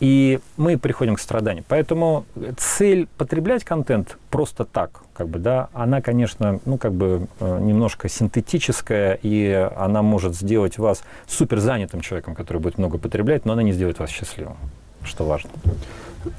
И 0.00 0.40
мы 0.56 0.76
приходим 0.78 1.16
к 1.16 1.20
страданию. 1.20 1.64
Поэтому 1.68 2.26
цель 2.58 3.08
потреблять 3.16 3.64
контент 3.64 4.18
просто 4.30 4.64
так, 4.64 5.02
как 5.14 5.28
бы, 5.28 5.38
да, 5.38 5.68
она, 5.72 6.02
конечно, 6.02 6.60
ну, 6.66 6.76
как 6.76 6.92
бы 6.92 7.28
э, 7.40 7.58
немножко 7.60 8.08
синтетическая, 8.08 9.18
и 9.22 9.70
она 9.76 10.02
может 10.02 10.34
сделать 10.34 10.76
вас 10.76 11.02
супер 11.26 11.60
занятым 11.60 12.02
человеком, 12.02 12.34
который 12.34 12.58
будет 12.58 12.76
много 12.76 12.98
потреблять, 12.98 13.46
но 13.46 13.54
она 13.54 13.62
не 13.62 13.72
сделает 13.72 13.98
вас 13.98 14.10
счастливым, 14.10 14.56
что 15.02 15.24
важно. 15.24 15.50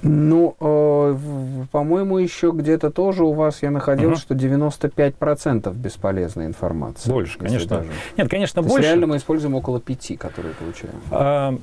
Ну, 0.01 0.55
э, 0.59 1.17
по-моему, 1.71 2.17
еще 2.17 2.51
где-то 2.53 2.91
тоже 2.91 3.23
у 3.23 3.33
вас 3.33 3.63
я 3.63 3.71
находил, 3.71 4.09
угу. 4.09 4.17
что 4.17 4.35
95% 4.35 5.73
бесполезной 5.73 6.45
информации. 6.45 7.09
Больше, 7.09 7.37
конечно. 7.37 7.77
Даже. 7.77 7.89
Нет, 8.17 8.29
конечно, 8.29 8.61
То 8.61 8.67
больше. 8.67 8.83
реально 8.83 9.07
мы 9.07 9.17
используем 9.17 9.55
около 9.55 9.79
пяти, 9.79 10.15
которые 10.17 10.53
получаем. 10.53 10.95
А, 11.11 11.57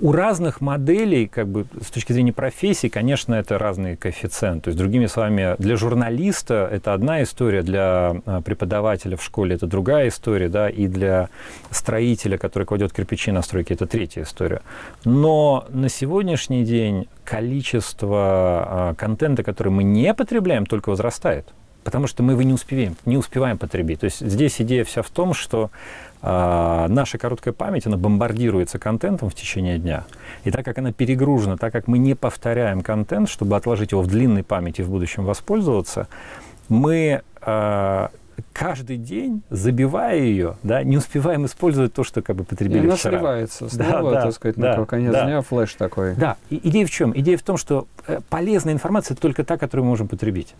у 0.00 0.12
разных 0.12 0.60
моделей, 0.60 1.26
как 1.26 1.48
бы 1.48 1.66
с 1.80 1.90
точки 1.90 2.12
зрения 2.12 2.32
профессии, 2.32 2.88
конечно, 2.88 3.34
это 3.34 3.58
разные 3.58 3.96
коэффициенты. 3.96 4.64
То 4.64 4.68
есть, 4.68 4.78
другими 4.78 5.06
словами, 5.06 5.54
для 5.58 5.76
журналиста 5.76 6.68
это 6.70 6.94
одна 6.94 7.22
история, 7.22 7.62
для 7.62 8.16
а, 8.26 8.40
преподавателя 8.42 9.16
в 9.16 9.22
школе 9.22 9.56
это 9.56 9.66
другая 9.66 10.08
история, 10.08 10.48
да, 10.48 10.68
и 10.68 10.86
для 10.86 11.28
строителя, 11.70 12.38
который 12.38 12.64
кладет 12.64 12.92
кирпичи 12.92 13.30
на 13.32 13.42
стройке, 13.42 13.74
это 13.74 13.86
третья 13.86 14.22
история. 14.22 14.60
Но 15.04 15.66
на 15.70 15.88
сегодняшний 15.88 16.64
день 16.64 17.08
количество 17.24 18.18
а, 18.18 18.94
контента, 18.96 19.42
который 19.42 19.70
мы 19.70 19.84
не 19.84 20.12
потребляем, 20.14 20.66
только 20.66 20.90
возрастает 20.90 21.46
потому 21.84 22.06
что 22.06 22.22
мы 22.22 22.32
его 22.32 22.42
не 22.42 22.52
успеваем, 22.52 22.96
не 23.04 23.16
успеваем 23.16 23.58
потребить. 23.58 24.00
То 24.00 24.04
есть 24.04 24.20
здесь 24.20 24.60
идея 24.60 24.84
вся 24.84 25.02
в 25.02 25.10
том, 25.10 25.34
что 25.34 25.70
а, 26.22 26.88
наша 26.88 27.18
короткая 27.18 27.52
память, 27.52 27.86
она 27.86 27.98
бомбардируется 27.98 28.78
контентом 28.78 29.28
в 29.28 29.34
течение 29.34 29.78
дня. 29.78 30.04
И 30.44 30.50
так 30.50 30.64
как 30.64 30.78
она 30.78 30.90
перегружена, 30.90 31.56
так 31.56 31.72
как 31.72 31.86
мы 31.86 31.98
не 31.98 32.14
повторяем 32.14 32.80
контент, 32.80 33.28
чтобы 33.28 33.56
отложить 33.56 33.92
его 33.92 34.00
в 34.00 34.06
длинной 34.06 34.42
памяти 34.42 34.80
и 34.80 34.84
в 34.84 34.90
будущем 34.90 35.24
воспользоваться, 35.24 36.08
мы 36.70 37.22
а, 37.42 38.10
каждый 38.54 38.96
день, 38.96 39.42
забивая 39.50 40.18
ее, 40.18 40.56
да, 40.62 40.82
не 40.82 40.96
успеваем 40.96 41.44
использовать 41.44 41.92
то, 41.92 42.04
что 42.04 42.22
как 42.22 42.36
бы 42.36 42.44
потребили 42.44 42.78
и 42.78 42.86
она 42.86 42.96
вчера. 42.96 43.18
сливается 43.18 43.68
снова, 43.68 44.12
да, 44.12 44.22
так 44.22 44.32
сказать, 44.32 44.56
да, 44.56 44.76
на 44.78 44.86
конец 44.86 45.12
да. 45.12 45.26
дня 45.26 45.42
флеш 45.42 45.74
такой. 45.74 46.14
Да, 46.14 46.36
и 46.48 46.58
идея 46.68 46.86
в 46.86 46.90
чем? 46.90 47.12
Идея 47.14 47.36
в 47.36 47.42
том, 47.42 47.58
что 47.58 47.86
э, 48.06 48.20
полезная 48.30 48.72
информация 48.72 49.14
только 49.14 49.44
та, 49.44 49.58
которую 49.58 49.84
мы 49.84 49.90
можем 49.90 50.08
потребить. 50.08 50.54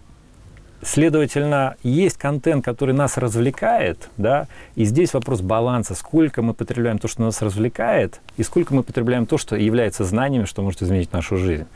Следовательно, 0.84 1.76
есть 1.82 2.18
контент, 2.18 2.62
который 2.64 2.94
нас 2.94 3.16
развлекает, 3.16 4.10
да, 4.18 4.48
и 4.74 4.84
здесь 4.84 5.14
вопрос 5.14 5.40
баланса, 5.40 5.94
сколько 5.94 6.42
мы 6.42 6.52
потребляем 6.52 6.98
то, 6.98 7.08
что 7.08 7.22
нас 7.22 7.40
развлекает, 7.40 8.20
и 8.36 8.42
сколько 8.42 8.74
мы 8.74 8.82
потребляем 8.82 9.24
то, 9.24 9.38
что 9.38 9.56
является 9.56 10.04
знаниями, 10.04 10.44
что 10.44 10.62
может 10.62 10.82
изменить 10.82 11.12
нашу 11.12 11.38
жизнь. 11.38 11.66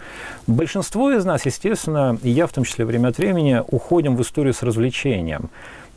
Большинство 0.47 1.11
из 1.11 1.25
нас, 1.25 1.47
естественно, 1.47 2.19
и 2.23 2.29
я 2.29 2.47
в 2.47 2.53
том 2.53 2.65
числе 2.65 2.85
время 2.85 3.09
от 3.09 3.19
времени, 3.19 3.62
уходим 3.69 4.15
в 4.15 4.21
историю 4.21 4.53
с 4.53 4.62
развлечением. 4.62 5.49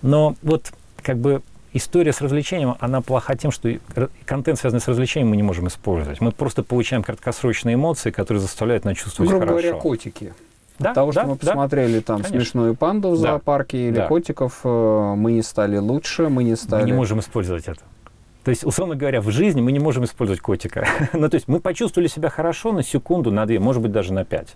Но 0.01 0.35
вот 0.41 0.71
как 1.01 1.17
бы 1.17 1.41
история 1.73 2.13
с 2.13 2.21
развлечением, 2.21 2.75
она 2.79 3.01
плоха 3.01 3.35
тем, 3.35 3.51
что 3.51 3.69
контент, 4.25 4.59
связанный 4.59 4.81
с 4.81 4.87
развлечением, 4.87 5.29
мы 5.29 5.35
не 5.35 5.43
можем 5.43 5.67
использовать. 5.67 6.21
Мы 6.21 6.31
просто 6.31 6.63
получаем 6.63 7.03
краткосрочные 7.03 7.75
эмоции, 7.75 8.11
которые 8.11 8.41
заставляют 8.41 8.85
нас 8.85 8.97
чувствовать 8.97 9.29
Грубо 9.29 9.47
хорошо. 9.47 9.61
говоря, 9.67 9.81
котики. 9.81 10.33
Да, 10.81 10.89
От 10.89 10.95
того, 10.95 11.11
да, 11.11 11.21
что 11.21 11.29
мы 11.29 11.35
посмотрели 11.37 11.99
да, 11.99 12.01
там 12.01 12.17
конечно. 12.17 12.37
смешную 12.37 12.75
панду 12.75 13.09
в 13.09 13.21
да. 13.21 13.31
зоопарке 13.31 13.87
или 13.87 13.95
да. 13.95 14.07
котиков, 14.07 14.61
э, 14.63 15.13
мы 15.15 15.33
не 15.33 15.41
стали 15.41 15.77
лучше, 15.77 16.29
мы 16.29 16.43
не 16.43 16.55
стали... 16.55 16.83
Мы 16.83 16.87
не 16.87 16.93
можем 16.93 17.19
использовать 17.19 17.67
это. 17.67 17.81
То 18.43 18.49
есть, 18.49 18.65
условно 18.65 18.95
говоря, 18.95 19.21
в 19.21 19.29
жизни 19.29 19.61
мы 19.61 19.71
не 19.71 19.79
можем 19.79 20.03
использовать 20.03 20.41
котика. 20.41 20.87
ну, 21.13 21.29
то 21.29 21.35
есть 21.35 21.47
мы 21.47 21.59
почувствовали 21.59 22.07
себя 22.07 22.29
хорошо 22.29 22.71
на 22.71 22.83
секунду, 22.83 23.31
на 23.31 23.45
две, 23.45 23.59
может 23.59 23.81
быть, 23.81 23.91
даже 23.91 24.13
на 24.13 24.25
пять. 24.25 24.55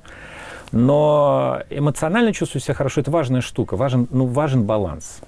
Но 0.72 1.62
эмоционально 1.70 2.34
чувствовать 2.34 2.64
себя 2.64 2.74
хорошо– 2.74 3.02
это 3.02 3.12
важная 3.12 3.42
штука, 3.42 3.76
важен, 3.76 4.08
ну, 4.10 4.26
важен 4.26 4.64
баланс. 4.64 5.20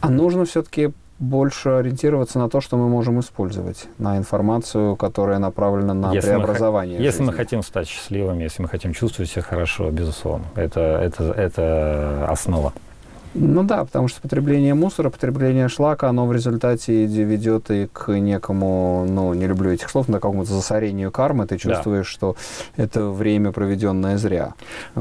А 0.00 0.10
нужно 0.10 0.44
все-таки 0.44 0.92
больше 1.18 1.68
ориентироваться 1.68 2.38
на 2.38 2.48
то, 2.48 2.60
что 2.60 2.76
мы 2.76 2.88
можем 2.88 3.20
использовать, 3.20 3.86
на 3.98 4.16
информацию, 4.18 4.96
которая 4.96 5.38
направлена 5.38 5.94
на 5.94 6.12
если 6.12 6.28
преобразование. 6.28 6.98
Мы, 6.98 7.04
если 7.04 7.22
мы 7.22 7.32
хотим 7.32 7.62
стать 7.62 7.88
счастливыми, 7.88 8.42
если 8.42 8.62
мы 8.62 8.68
хотим 8.68 8.92
чувствовать 8.92 9.30
себя 9.30 9.42
хорошо, 9.42 9.90
безусловно, 9.90 10.44
это, 10.56 10.80
это, 10.80 11.24
это 11.32 12.26
основа. 12.28 12.72
Ну 13.34 13.64
да, 13.64 13.84
потому 13.84 14.08
что 14.08 14.20
потребление 14.20 14.74
мусора, 14.74 15.10
потребление 15.10 15.68
шлака, 15.68 16.08
оно 16.08 16.26
в 16.26 16.32
результате 16.32 17.04
ведет 17.06 17.70
и 17.70 17.88
к 17.92 18.12
некому, 18.12 19.04
ну, 19.08 19.34
не 19.34 19.46
люблю 19.46 19.72
этих 19.72 19.90
слов, 19.90 20.08
на 20.08 20.14
какому-то 20.14 20.52
засорению 20.52 21.10
кармы. 21.10 21.46
Ты 21.46 21.58
чувствуешь, 21.58 22.06
да. 22.06 22.12
что 22.12 22.36
это 22.76 23.06
время, 23.06 23.50
проведенное 23.52 24.18
зря. 24.18 24.54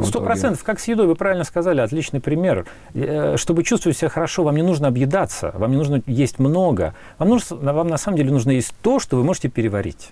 Сто 0.04 0.22
процентов, 0.22 0.63
как 0.63 0.80
с 0.80 0.88
едой, 0.88 1.08
вы 1.08 1.16
правильно 1.16 1.44
сказали, 1.44 1.82
отличный 1.82 2.22
пример. 2.22 2.66
Э, 2.94 3.38
чтобы 3.38 3.63
чувствовать 3.63 3.98
себя 3.98 4.10
хорошо, 4.10 4.44
вам 4.44 4.56
не 4.56 4.63
нужно 4.63 4.88
объедаться, 4.88 5.52
вам 5.54 5.72
не 5.72 5.78
нужно 5.78 6.02
есть 6.08 6.40
много. 6.40 6.96
Вам, 7.20 7.30
нужно, 7.30 7.56
вам 7.74 7.88
на 7.88 7.98
самом 7.98 8.18
деле 8.18 8.32
нужно 8.32 8.52
есть 8.52 8.74
то, 8.82 9.00
что 9.00 9.18
вы 9.18 9.24
можете 9.24 9.50
переварить. 9.50 10.12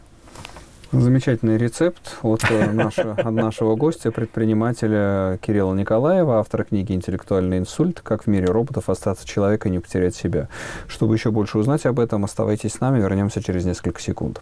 Замечательный 0.92 1.58
рецепт 1.58 2.18
от, 2.22 2.44
э, 2.52 2.70
нашего, 2.72 3.14
от 3.14 3.32
нашего 3.32 3.76
гостя, 3.76 4.12
предпринимателя 4.12 5.40
Кирилла 5.42 5.74
Николаева, 5.74 6.40
автора 6.40 6.66
книги 6.66 6.92
«Интеллектуальный 6.92 7.60
инсульт. 7.60 8.02
Как 8.02 8.24
в 8.24 8.28
мире 8.28 8.48
роботов 8.48 8.90
остаться 8.90 9.26
человеком 9.26 9.72
и 9.72 9.76
не 9.76 9.80
потерять 9.80 10.16
себя». 10.16 10.50
Чтобы 10.88 11.16
еще 11.16 11.32
больше 11.32 11.60
узнать 11.60 11.86
об 11.86 11.98
этом, 11.98 12.26
оставайтесь 12.26 12.74
с 12.74 12.80
нами, 12.82 13.00
вернемся 13.00 13.42
через 13.42 13.64
несколько 13.64 14.02
секунд. 14.02 14.42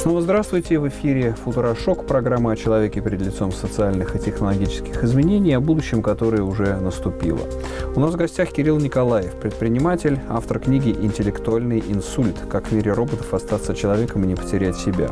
Снова 0.00 0.22
здравствуйте. 0.22 0.78
В 0.78 0.88
эфире 0.88 1.34
«Футурошок» 1.44 2.06
программа 2.06 2.52
о 2.52 2.56
человеке 2.56 3.02
перед 3.02 3.20
лицом 3.20 3.52
социальных 3.52 4.16
и 4.16 4.18
технологических 4.18 5.04
изменений, 5.04 5.52
о 5.52 5.60
будущем, 5.60 6.02
которое 6.02 6.42
уже 6.42 6.76
наступило. 6.76 7.40
У 7.94 8.00
нас 8.00 8.14
в 8.14 8.16
гостях 8.16 8.48
Кирилл 8.48 8.78
Николаев, 8.78 9.34
предприниматель, 9.34 10.18
автор 10.30 10.58
книги 10.58 10.88
«Интеллектуальный 10.88 11.80
инсульт. 11.80 12.36
Как 12.48 12.68
в 12.68 12.72
мире 12.72 12.92
роботов 12.92 13.34
остаться 13.34 13.74
человеком 13.74 14.24
и 14.24 14.28
не 14.28 14.36
потерять 14.36 14.76
себя». 14.76 15.10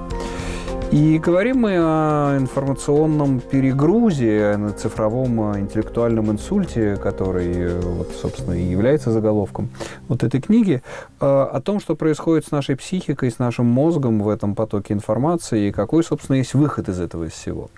И 0.91 1.19
говорим 1.19 1.59
мы 1.59 1.77
о 1.77 2.39
информационном 2.39 3.41
перегрузе, 3.41 4.57
о 4.57 4.71
цифровом 4.71 5.53
э, 5.53 5.61
интеллектуальном 5.61 6.31
инсульте, 6.31 6.97
который, 6.97 7.53
э, 7.53 7.81
вот, 7.81 8.09
собственно, 8.19 8.55
и 8.55 8.63
является 8.63 9.11
заголовком 9.11 9.69
вот 10.09 10.23
этой 10.23 10.41
книги, 10.41 10.83
э, 11.21 11.27
о 11.27 11.61
том, 11.61 11.79
что 11.81 11.95
происходит 11.95 12.47
с 12.47 12.53
нашей 12.53 12.75
психикой, 12.75 13.31
с 13.31 13.39
нашим 13.39 13.67
мозгом 13.67 14.23
в 14.23 14.31
этом 14.31 14.55
потоке 14.55 14.95
информации, 14.95 15.69
и 15.69 15.73
какой, 15.73 16.03
собственно, 16.03 16.37
есть 16.37 16.55
выход 16.55 16.89
из 16.89 16.99
этого 16.99 17.29
всего. 17.29 17.69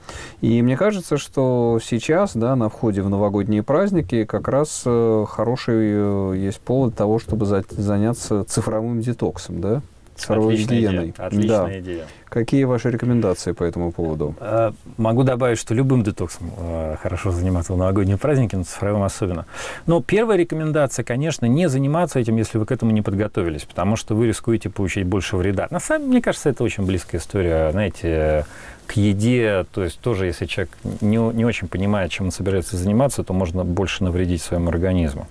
И 0.40 0.62
мне 0.62 0.76
кажется, 0.76 1.18
что 1.18 1.80
сейчас, 1.82 2.36
да, 2.36 2.54
на 2.54 2.68
входе 2.68 3.02
в 3.02 3.10
новогодние 3.10 3.64
праздники, 3.64 4.22
как 4.22 4.46
раз 4.46 4.84
хороший 4.84 6.38
есть 6.38 6.60
повод 6.60 6.94
того, 6.94 7.18
чтобы 7.18 7.44
заняться 7.44 8.44
цифровым 8.44 9.00
детоксом, 9.00 9.60
да? 9.60 9.82
Цифровой 10.20 10.54
Отличная 10.54 10.76
гигиеной. 10.76 11.04
Идея. 11.10 11.26
Отличная 11.26 11.66
да. 11.66 11.80
идея. 11.80 12.04
Какие 12.28 12.64
ваши 12.64 12.90
рекомендации 12.90 13.52
по 13.52 13.64
этому 13.64 13.90
поводу? 13.90 14.34
Э, 14.38 14.72
могу 14.96 15.24
добавить, 15.24 15.58
что 15.58 15.74
любым 15.74 16.04
детоксом 16.04 16.50
э, 16.58 16.96
хорошо 17.02 17.32
заниматься 17.32 17.72
в 17.72 17.76
новогодние 17.76 18.18
праздники, 18.18 18.54
но 18.54 18.64
цифровым 18.64 19.02
особенно. 19.02 19.46
Но 19.86 20.00
первая 20.00 20.38
рекомендация, 20.38 21.04
конечно, 21.04 21.46
не 21.46 21.68
заниматься 21.68 22.20
этим, 22.20 22.36
если 22.36 22.58
вы 22.58 22.66
к 22.66 22.72
этому 22.72 22.92
не 22.92 23.02
подготовились, 23.02 23.62
потому 23.62 23.96
что 23.96 24.14
вы 24.14 24.28
рискуете 24.28 24.70
получить 24.70 25.04
больше 25.04 25.36
вреда. 25.36 25.66
На 25.70 25.80
самом 25.80 26.02
деле, 26.02 26.12
мне 26.12 26.22
кажется, 26.22 26.50
это 26.50 26.62
очень 26.62 26.86
близкая 26.86 27.20
история, 27.20 27.70
знаете, 27.72 28.44
к 28.90 28.96
еде, 28.96 29.66
то 29.72 29.84
есть 29.84 30.00
тоже, 30.00 30.26
если 30.26 30.46
человек 30.46 30.72
не, 31.00 31.16
не 31.16 31.44
очень 31.44 31.68
понимает, 31.68 32.10
чем 32.10 32.26
он 32.26 32.32
собирается 32.32 32.76
заниматься, 32.76 33.22
то 33.22 33.32
можно 33.32 33.64
больше 33.64 34.02
навредить 34.02 34.42
своему 34.42 34.68
организму. 34.68 35.28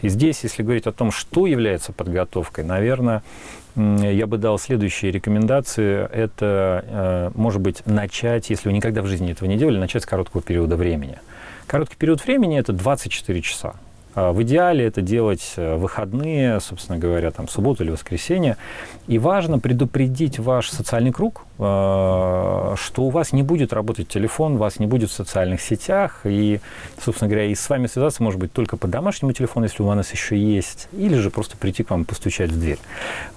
И 0.00 0.08
здесь, 0.08 0.42
если 0.44 0.62
говорить 0.62 0.86
о 0.86 0.92
том, 0.92 1.10
что 1.10 1.46
является 1.46 1.92
подготовкой, 1.92 2.64
наверное, 2.64 3.22
я 3.76 4.26
бы 4.26 4.38
дал 4.38 4.58
следующие 4.58 5.10
рекомендации. 5.10 6.08
Это, 6.12 6.84
э, 6.86 7.30
может 7.34 7.60
быть, 7.60 7.84
начать, 7.86 8.50
если 8.50 8.68
вы 8.68 8.74
никогда 8.74 9.02
в 9.02 9.06
жизни 9.06 9.32
этого 9.32 9.48
не 9.48 9.56
делали, 9.56 9.78
начать 9.78 10.02
с 10.02 10.06
короткого 10.06 10.42
периода 10.42 10.76
времени. 10.76 11.18
Короткий 11.66 11.96
период 11.96 12.24
времени– 12.24 12.58
это 12.60 12.72
24 12.72 13.40
часа. 13.40 13.74
А, 14.14 14.32
в 14.32 14.42
идеале 14.42 14.84
это 14.84 15.00
делать 15.00 15.54
э, 15.56 15.76
выходные, 15.76 16.60
собственно 16.60 16.98
говоря, 16.98 17.30
там, 17.30 17.48
субботу 17.48 17.82
или 17.82 17.90
воскресенье. 17.90 18.56
И 19.08 19.18
важно 19.18 19.58
предупредить 19.58 20.38
ваш 20.38 20.70
социальный 20.70 21.12
круг, 21.12 21.46
а, 21.58 22.74
что 22.76 23.02
у 23.02 23.10
вас 23.10 23.32
не 23.32 23.42
будет 23.42 23.72
работать 23.72 24.08
телефон, 24.08 24.56
вас 24.56 24.78
не 24.78 24.86
будет 24.86 25.10
в 25.10 25.14
социальных 25.14 25.60
сетях. 25.60 26.20
И, 26.24 26.60
собственно 27.02 27.28
говоря, 27.28 27.46
и 27.46 27.54
с 27.54 27.68
вами 27.68 27.86
связаться 27.86 28.22
может 28.22 28.38
быть 28.38 28.52
только 28.52 28.76
по 28.76 28.86
домашнему 28.86 29.32
телефону, 29.32 29.66
если 29.66 29.82
у 29.82 29.86
вас 29.86 30.12
еще 30.12 30.36
есть, 30.36 30.88
или 30.92 31.16
же 31.16 31.30
просто 31.30 31.56
прийти 31.56 31.82
к 31.82 31.90
вам 31.90 32.04
постучать 32.04 32.50
в 32.50 32.58
дверь. 32.58 32.78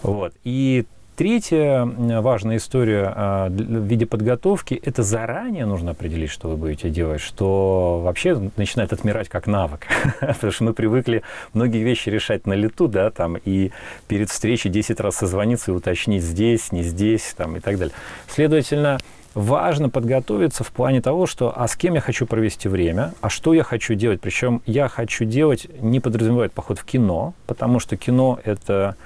Вот. 0.03 0.33
И 0.43 0.85
Третья 1.15 1.85
важная 1.85 2.57
история 2.57 3.13
а, 3.15 3.47
в 3.47 3.85
виде 3.85 4.05
подготовки– 4.05 4.73
это 4.83 5.01
заранее 5.01 5.65
нужно 5.65 5.91
определить, 5.91 6.29
что 6.29 6.49
вы 6.49 6.57
будете 6.57 6.89
делать, 6.89 7.21
что 7.21 8.01
вообще 8.03 8.51
начинает 8.57 8.91
отмирать 8.91 9.29
как 9.29 9.47
навык. 9.47 9.87
Потому 10.19 10.51
что 10.51 10.63
мы 10.65 10.73
привыкли 10.73 11.23
многие 11.53 11.83
вещи 11.83 12.09
решать 12.09 12.45
на 12.45 12.51
лету, 12.51 12.89
да, 12.89 13.11
там, 13.11 13.37
и 13.37 13.71
перед 14.09 14.29
встречей 14.29 14.69
10 14.69 14.99
раз 14.99 15.15
созвониться 15.15 15.71
и 15.71 15.73
уточнить 15.73 16.21
здесь, 16.21 16.73
не 16.73 16.83
здесь, 16.83 17.33
там, 17.37 17.55
и 17.55 17.61
так 17.61 17.77
далее. 17.77 17.95
Следовательно, 18.27 18.97
важно 19.35 19.89
подготовиться 19.89 20.65
в 20.65 20.71
плане 20.71 21.01
того, 21.01 21.27
что 21.27 21.53
а 21.55 21.65
с 21.69 21.77
кем 21.77 21.93
я 21.93 22.01
хочу 22.01 22.25
провести 22.25 22.67
время, 22.67 23.13
а 23.21 23.29
что 23.29 23.53
я 23.53 23.63
хочу 23.63 23.93
делать. 23.93 24.19
Причем 24.19 24.61
я 24.65 24.89
хочу 24.89 25.23
делать 25.23 25.67
не 25.79 26.01
подразумевает 26.01 26.51
поход 26.51 26.79
в 26.79 26.83
кино, 26.83 27.33
потому 27.47 27.79
что 27.79 27.95
кино 27.95 28.37
это 28.43 28.97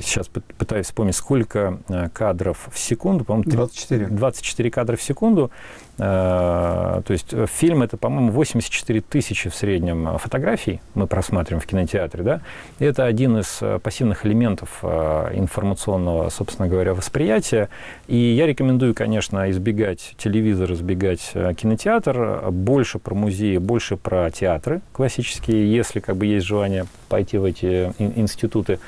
сейчас 0.00 0.28
пытаюсь 0.28 0.86
вспомнить, 0.86 1.16
сколько 1.16 1.78
э, 1.88 2.08
кадров 2.12 2.68
в 2.72 2.78
секунду, 2.78 3.24
по-моему, 3.24 3.50
24. 3.50 4.06
24 4.06 4.70
кадра 4.70 4.96
в 4.96 5.02
секунду. 5.02 5.50
Э, 5.98 7.02
то 7.04 7.12
есть 7.12 7.34
фильм 7.48 7.82
это, 7.82 7.96
по-моему, 7.96 8.30
84 8.32 9.00
тысячи 9.00 9.50
в 9.50 9.54
среднем 9.54 10.18
фотографий 10.18 10.80
мы 10.94 11.06
просматриваем 11.06 11.60
в 11.60 11.66
кинотеатре, 11.66 12.22
да. 12.22 12.40
И 12.78 12.84
это 12.84 13.04
один 13.04 13.38
из 13.38 13.60
пассивных 13.82 14.24
элементов 14.26 14.82
информационного, 14.82 16.28
собственно 16.30 16.68
говоря, 16.68 16.94
восприятия. 16.94 17.68
И 18.06 18.16
я 18.16 18.46
рекомендую, 18.46 18.94
конечно, 18.94 19.50
избегать 19.50 20.14
телевизор, 20.18 20.72
избегать 20.72 21.32
кинотеатр, 21.56 22.50
больше 22.50 22.98
про 22.98 23.14
музеи, 23.14 23.56
больше 23.58 23.96
про 23.96 24.30
театры 24.30 24.80
классические, 24.92 25.72
если 25.72 26.00
как 26.00 26.16
бы 26.16 26.26
есть 26.26 26.46
желание 26.46 26.86
пойти 27.08 27.38
в 27.38 27.44
эти 27.44 27.92
институты. 27.98 28.78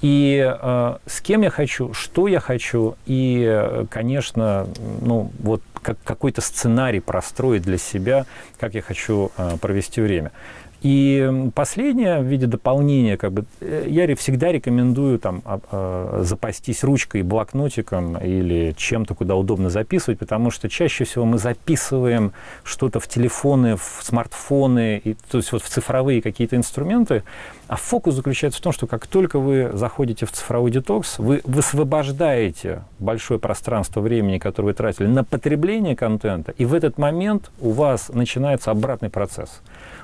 И 0.00 0.38
э, 0.46 0.96
с 1.06 1.20
кем 1.20 1.42
я 1.42 1.50
хочу, 1.50 1.92
что 1.92 2.28
я 2.28 2.38
хочу, 2.38 2.94
и, 3.06 3.84
конечно, 3.90 4.68
ну, 5.02 5.32
вот 5.40 5.60
как, 5.82 5.98
какой-то 6.04 6.40
сценарий 6.40 7.00
простроить 7.00 7.62
для 7.62 7.78
себя, 7.78 8.26
как 8.58 8.74
я 8.74 8.82
хочу 8.82 9.30
э, 9.36 9.56
провести 9.60 10.00
время. 10.00 10.32
И 10.80 11.50
последнее 11.56 12.20
в 12.20 12.24
виде 12.24 12.46
дополнения, 12.46 13.16
как 13.16 13.32
бы, 13.32 13.44
э, 13.60 13.86
я 13.88 14.14
всегда 14.14 14.52
рекомендую 14.52 15.18
там, 15.18 15.42
э, 15.44 16.20
запастись 16.22 16.84
ручкой, 16.84 17.22
блокнотиком 17.22 18.16
или 18.18 18.74
чем-то, 18.76 19.14
куда 19.14 19.34
удобно 19.34 19.70
записывать, 19.70 20.20
потому 20.20 20.52
что 20.52 20.68
чаще 20.68 21.04
всего 21.04 21.24
мы 21.24 21.38
записываем 21.38 22.32
что-то 22.62 23.00
в 23.00 23.08
телефоны, 23.08 23.76
в 23.76 23.98
смартфоны, 24.02 25.00
и, 25.02 25.14
то 25.14 25.38
есть 25.38 25.50
вот 25.50 25.62
в 25.62 25.68
цифровые 25.68 26.22
какие-то 26.22 26.54
инструменты, 26.54 27.24
а 27.68 27.76
фокус 27.76 28.14
заключается 28.14 28.58
в 28.58 28.62
том, 28.62 28.72
что 28.72 28.86
как 28.86 29.06
только 29.06 29.38
вы 29.38 29.70
заходите 29.74 30.26
в 30.26 30.32
цифровой 30.32 30.70
детокс, 30.70 31.18
вы 31.18 31.42
высвобождаете 31.44 32.82
большое 32.98 33.38
пространство 33.38 34.00
времени, 34.00 34.38
которое 34.38 34.68
вы 34.68 34.74
тратили 34.74 35.06
на 35.06 35.22
потребление 35.22 35.94
контента, 35.94 36.52
и 36.52 36.64
в 36.64 36.74
этот 36.74 36.98
момент 36.98 37.50
у 37.60 37.70
вас 37.70 38.08
начинается 38.08 38.70
обратный 38.70 39.10
процесс 39.10 39.60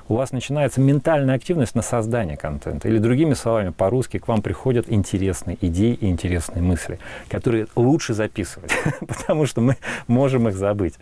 у 0.07 0.15
вас 0.15 0.31
начинается 0.31 0.81
ментальная 0.81 1.35
активность 1.35 1.75
на 1.75 1.81
создание 1.81 2.37
контента. 2.37 2.87
Или 2.87 2.99
другими 2.99 3.33
словами, 3.33 3.69
по-русски 3.69 4.19
к 4.19 4.27
вам 4.27 4.41
приходят 4.41 4.85
интересные 4.89 5.57
идеи 5.61 5.97
и 5.99 6.07
интересные 6.07 6.61
мысли, 6.61 6.99
которые 7.27 7.67
лучше 7.75 8.13
записывать, 8.13 8.71
потому 9.07 9.45
что 9.45 9.61
мы 9.61 9.77
можем 10.07 10.47
их 10.47 10.55
забыть. 10.55 10.95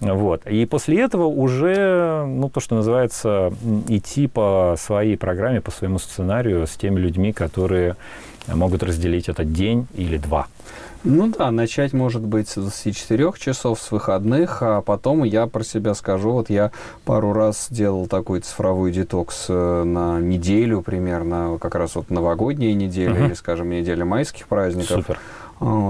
Вот. 0.00 0.46
И 0.46 0.66
после 0.66 1.00
этого 1.00 1.26
уже, 1.26 2.24
ну, 2.26 2.50
то, 2.50 2.60
что 2.60 2.74
называется, 2.74 3.52
идти 3.88 4.26
по 4.26 4.74
своей 4.76 5.16
программе, 5.16 5.60
по 5.60 5.70
своему 5.70 5.98
сценарию 6.02 6.66
с 6.66 6.76
теми 6.76 6.98
людьми, 7.00 7.32
которые 7.32 7.96
могут 8.48 8.82
разделить 8.82 9.28
этот 9.28 9.52
день 9.52 9.86
или 9.94 10.18
два. 10.18 10.46
Ну 11.04 11.32
да, 11.36 11.50
начать 11.50 11.92
может 11.92 12.22
быть 12.22 12.48
с 12.48 12.54
24 12.54 13.32
часов, 13.36 13.80
с 13.80 13.90
выходных, 13.90 14.62
а 14.62 14.82
потом 14.82 15.24
я 15.24 15.48
про 15.48 15.64
себя 15.64 15.94
скажу, 15.94 16.30
вот 16.30 16.48
я 16.48 16.70
пару 17.04 17.32
раз 17.32 17.66
делал 17.70 18.06
такой 18.06 18.38
цифровой 18.40 18.92
детокс 18.92 19.46
э, 19.48 19.82
на 19.84 20.20
неделю 20.20 20.80
примерно, 20.80 21.58
как 21.60 21.74
раз 21.74 21.96
вот 21.96 22.10
новогодние 22.10 22.74
недели 22.74 23.14
uh-huh. 23.14 23.26
или, 23.26 23.34
скажем, 23.34 23.70
неделя 23.70 24.04
майских 24.04 24.46
праздников. 24.46 24.98
Супер 24.98 25.18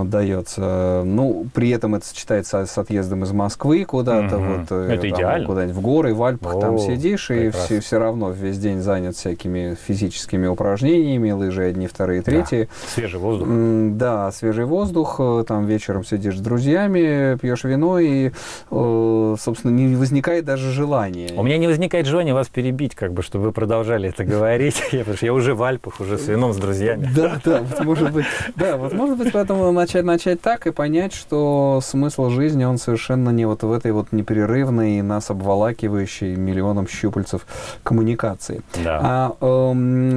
дается. 0.05 1.03
Ну, 1.05 1.47
при 1.55 1.71
этом 1.71 1.95
это 1.95 2.07
сочетается 2.07 2.67
с 2.67 2.79
отъездом 2.79 3.25
из 3.25 3.33
Москвы 3.33 3.85
куда-то, 3.85 4.37
угу. 4.37 4.45
вот 4.45 4.67
э, 4.71 4.93
это 4.93 5.03
там, 5.03 5.11
идеально. 5.11 5.47
куда-нибудь 5.47 5.77
в 5.77 5.81
горы, 5.81 6.15
в 6.15 6.23
Альпах 6.23 6.57
О, 6.57 6.61
там 6.61 6.79
сидишь, 6.79 7.29
прекрасно. 7.29 7.59
и 7.59 7.79
все, 7.79 7.81
все 7.81 7.99
равно 7.99 8.31
весь 8.31 8.59
день 8.59 8.81
занят 8.81 9.17
всякими 9.17 9.77
физическими 9.87 10.47
упражнениями, 10.47 11.31
лыжи 11.31 11.65
одни, 11.65 11.87
вторые, 11.87 12.23
третьи. 12.23 12.69
Да. 12.71 12.89
Свежий 12.95 13.21
воздух. 13.21 13.49
Да, 13.97 14.33
свежий 14.33 14.65
воздух. 14.65 15.21
Там 15.47 15.67
вечером 15.67 16.05
сидишь 16.05 16.39
с 16.39 16.41
друзьями, 16.41 17.39
пьешь 17.39 17.65
вино, 17.65 17.99
и, 17.99 18.31
э, 18.71 19.37
собственно, 19.41 19.73
не 19.73 19.97
возникает 19.97 20.45
даже 20.45 20.71
желания. 20.71 21.31
У 21.37 21.43
меня 21.43 21.59
не 21.59 21.67
возникает 21.67 22.07
желания 22.07 22.35
вас 22.35 22.49
перебить, 22.49 22.95
как 22.95 23.13
бы, 23.13 23.23
чтобы 23.23 23.47
вы 23.47 23.53
продолжали 23.53 24.09
это 24.09 24.25
говорить, 24.25 24.83
потому 24.91 25.17
что 25.17 25.27
я 25.27 25.33
уже 25.33 25.55
в 25.55 25.63
Альпах, 25.63 26.01
уже 26.01 26.19
с 26.19 26.29
вином, 26.29 26.53
с 26.53 26.57
друзьями. 26.57 27.09
Да, 27.15 27.41
да, 27.45 27.63
может 27.83 28.13
быть, 28.13 28.27
да, 28.57 28.77
вот 28.77 28.93
может 28.93 29.19
быть, 29.19 29.33
поэтому 29.33 29.62
начать, 29.71 30.05
начать 30.05 30.41
так 30.41 30.67
и 30.67 30.73
понять, 30.73 31.13
что 31.13 31.81
смысл 31.83 32.31
жизни, 32.31 32.65
он 32.65 32.79
совершенно 32.79 33.31
не 33.31 33.45
вот 33.45 33.63
в 33.63 33.71
этой 33.71 33.93
вот 33.93 34.13
непрерывной, 34.13 35.03
нас 35.03 35.31
обволакивающей 35.31 36.35
миллионом 36.35 36.89
щупальцев 36.89 37.47
коммуникации. 37.83 38.63
Да. 38.83 39.01
А, 39.03 39.37
э, 39.41 39.73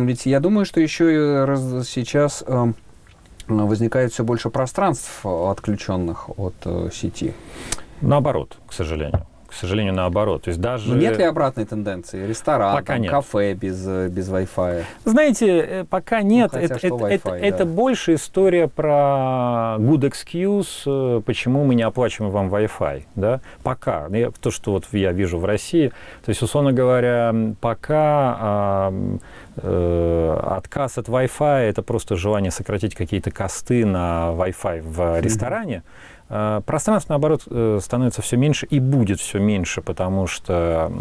ведь 0.05 0.25
я 0.25 0.39
думаю, 0.39 0.65
что 0.65 0.79
еще 0.79 1.13
и 1.13 1.45
раз, 1.45 1.88
сейчас 1.88 2.43
э, 2.47 2.73
возникает 3.47 4.13
все 4.13 4.23
больше 4.23 4.49
пространств, 4.49 5.25
отключенных 5.25 6.29
от 6.38 6.55
э, 6.65 6.89
сети. 6.91 7.34
Наоборот, 8.01 8.58
к 8.67 8.73
сожалению 8.73 9.25
сожалению, 9.56 9.94
наоборот. 9.94 10.44
То 10.44 10.50
есть 10.50 10.62
даже... 10.62 10.89
Но 10.89 10.96
нет 10.96 11.18
ли 11.18 11.24
обратной 11.24 11.65
тенденции? 11.65 12.26
Ресторан, 12.26 12.76
пока 12.76 12.94
там, 12.94 13.02
нет. 13.02 13.12
кафе 13.12 13.54
без, 13.54 13.86
без 13.86 14.30
Wi-Fi? 14.30 14.84
Знаете, 15.06 15.60
э, 15.60 15.84
пока 15.86 16.22
нет. 16.22 16.52
Ну, 16.54 16.60
это, 16.60 16.74
это, 16.76 17.06
это, 17.08 17.30
да. 17.30 17.38
это 17.39 17.65
больше 17.65 18.15
история 18.15 18.68
про 18.68 19.78
good 19.80 20.10
excuse, 20.10 20.84
э, 20.86 21.22
почему 21.22 21.63
мы 21.63 21.76
не 21.76 21.84
оплачиваем 21.84 22.32
вам 22.32 22.54
Wi-Fi. 22.54 23.04
Да? 23.15 23.41
Пока. 23.63 24.08
Ну, 24.10 24.32
То, 24.39 24.52
что 24.52 24.72
вот 24.72 24.86
я 24.91 25.12
вижу 25.12 25.39
в 25.39 25.46
России. 25.46 25.89
То 26.26 26.30
есть, 26.30 26.41
условно 26.41 26.72
говоря, 26.72 27.34
пока 27.62 28.38
а, 28.39 28.91
э, 28.91 29.18
отказ 29.58 30.98
от 30.98 31.08
Wi-Fi 31.08 31.70
это 31.70 31.82
просто 31.82 32.15
желание 32.15 32.52
сократить 32.52 32.96
какие-то 32.96 33.32
косты 33.32 33.86
на 33.86 34.32
Wi-Fi 34.34 34.82
в 34.82 35.20
ресторане. 35.22 35.84
Э, 36.28 36.62
Пространство, 36.65 37.13
наоборот, 37.13 37.44
э, 37.50 37.80
становится 37.82 38.22
все 38.24 38.36
меньше 38.36 38.65
и 38.65 38.80
будет 38.80 39.20
все 39.20 39.39
меньше, 39.39 39.82
потому 39.82 40.26
что 40.28 40.91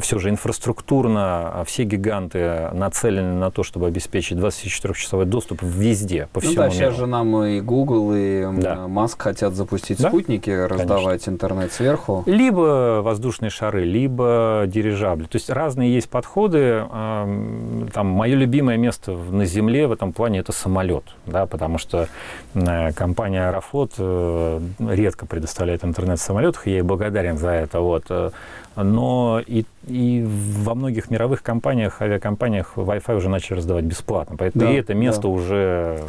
все 0.00 0.18
же 0.18 0.30
инфраструктурно 0.30 1.50
а, 1.60 1.64
все 1.66 1.84
гиганты 1.84 2.70
нацелены 2.72 3.34
на 3.34 3.50
то, 3.50 3.62
чтобы 3.62 3.86
обеспечить 3.86 4.38
24-часовой 4.38 5.24
доступ 5.24 5.62
везде, 5.62 6.28
по 6.32 6.40
Ну 6.40 6.42
всему 6.42 6.56
да, 6.56 6.62
миру. 6.66 6.74
сейчас 6.74 6.96
же 6.96 7.06
нам 7.06 7.42
и 7.44 7.60
Google, 7.60 8.12
и 8.14 8.46
Да. 8.60 8.86
Маск 8.86 9.20
хотят 9.20 9.54
запустить 9.54 10.00
Да, 10.00 10.08
спутники, 10.08 10.50
раздавать 10.50 11.28
интернет 11.28 11.72
сверху. 11.72 12.22
Либо 12.26 13.00
воздушные 13.02 13.50
шары, 13.50 13.84
либо 13.84 14.64
дирижабли. 14.66 15.24
То 15.24 15.36
есть 15.36 15.50
разные 15.50 15.92
есть 15.92 16.08
подходы. 16.08 16.84
Ам, 17.34 17.88
Там 17.92 18.06
мое 18.06 18.34
любимое 18.34 18.76
место 18.76 19.12
на 19.12 19.44
Земле 19.44 19.86
в 19.86 19.92
этом 19.92 20.12
плане 20.12 20.40
это 20.40 20.52
самолет, 20.52 21.04
да, 21.26 21.46
потому 21.46 21.78
что 21.78 22.08
э, 22.54 22.92
компания 22.92 23.48
Аэрофлот 23.48 23.92
э, 23.98 24.60
редко 24.78 25.26
предоставляет 25.26 25.84
интернет 25.84 26.18
в 26.18 26.22
самолетах, 26.22 26.66
и 26.66 26.70
я 26.70 26.76
ей 26.76 26.82
благодарен 26.82 27.38
за 27.38 27.50
это. 27.50 27.80
Вот. 27.80 28.04
Э, 28.10 28.30
Но 28.76 29.40
и, 29.46 29.64
и 29.86 30.24
во 30.26 30.74
многих 30.74 31.10
мировых 31.10 31.42
компаниях, 31.42 32.02
авиакомпаниях 32.02 32.72
Wi-Fi 32.76 33.16
уже 33.16 33.28
начали 33.28 33.58
раздавать 33.58 33.84
бесплатно. 33.84 34.36
Поэтому 34.36 34.64
Да, 34.64 34.72
и 34.72 34.76
это 34.76 34.94
место 34.94 35.22
да. 35.22 35.28
уже 35.28 36.00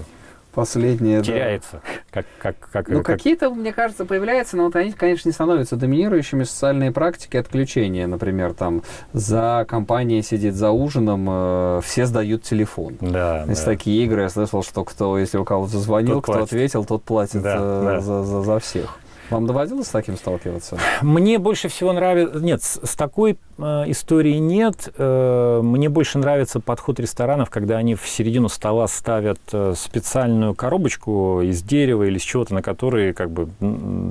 Последнее, 0.56 1.20
да. 1.20 1.24
теряется. 1.26 1.82
Как, 2.12 2.26
как, 2.42 2.56
как, 2.72 2.88
Ну, 2.88 2.98
как- 3.04 3.18
какие-то, 3.18 3.50
мне 3.50 3.74
кажется, 3.74 4.06
появляются, 4.06 4.56
но 4.58 4.66
вот 4.66 4.76
они, 4.76 4.92
конечно, 4.94 5.28
не 5.30 5.34
становятся 5.34 5.76
доминирующими 5.76 6.44
социальные 6.44 6.92
практики 6.92 7.38
отключения. 7.38 8.08
Например, 8.08 8.54
там 8.54 8.82
за 9.14 9.66
компанией 9.68 10.22
сидит 10.22 10.56
за 10.56 10.72
ужином, 10.72 11.28
э, 11.30 11.82
все 11.84 12.06
сдают 12.06 12.44
телефон. 12.44 12.98
Да, 13.02 13.44
Есть 13.48 13.66
да. 13.66 13.72
такие 13.72 14.04
игры, 14.06 14.22
я 14.24 14.30
слышал, 14.30 14.64
что 14.64 14.84
кто, 14.86 15.18
если 15.18 15.38
у 15.38 15.44
кого-то 15.44 15.78
звонил, 15.78 16.16
Тот 16.16 16.24
кто 16.24 16.32
платит. 16.34 16.48
ответил, 16.48 16.86
тот 16.86 17.04
платит 17.04 17.42
Да, 17.42 17.56
э, 17.58 17.82
да. 17.84 18.00
За, 18.00 18.24
за- 18.24 18.42
за 18.42 18.60
всех. 18.60 18.98
Вам 19.30 19.46
доводилось 19.48 19.88
с 19.88 19.92
таким 19.92 20.18
сталкиваться? 20.18 20.78
Мне 21.02 21.40
больше 21.40 21.68
всего 21.68 21.94
нравится... 21.94 22.40
Нет, 22.40 22.62
с, 22.62 22.96
такой 22.96 23.38
э, 23.58 23.64
историей 23.88 24.40
нет. 24.40 24.90
Э, 24.98 25.62
мне 25.64 25.90
больше 25.90 26.18
нравится 26.20 26.60
подход 26.60 27.00
ресторанов, 27.00 27.50
когда 27.50 27.78
они 27.78 27.96
в 27.96 28.08
середину 28.08 28.50
стола 28.50 28.88
ставят 28.88 29.40
э, 29.52 29.74
специальную 29.76 30.54
коробочку 30.54 31.42
из 31.42 31.62
дерева 31.64 32.04
или 32.04 32.18
из 32.18 32.22
чего-то, 32.24 32.54
на 32.54 32.62
которой 32.62 33.14
как 33.14 33.32
бы 33.32 33.50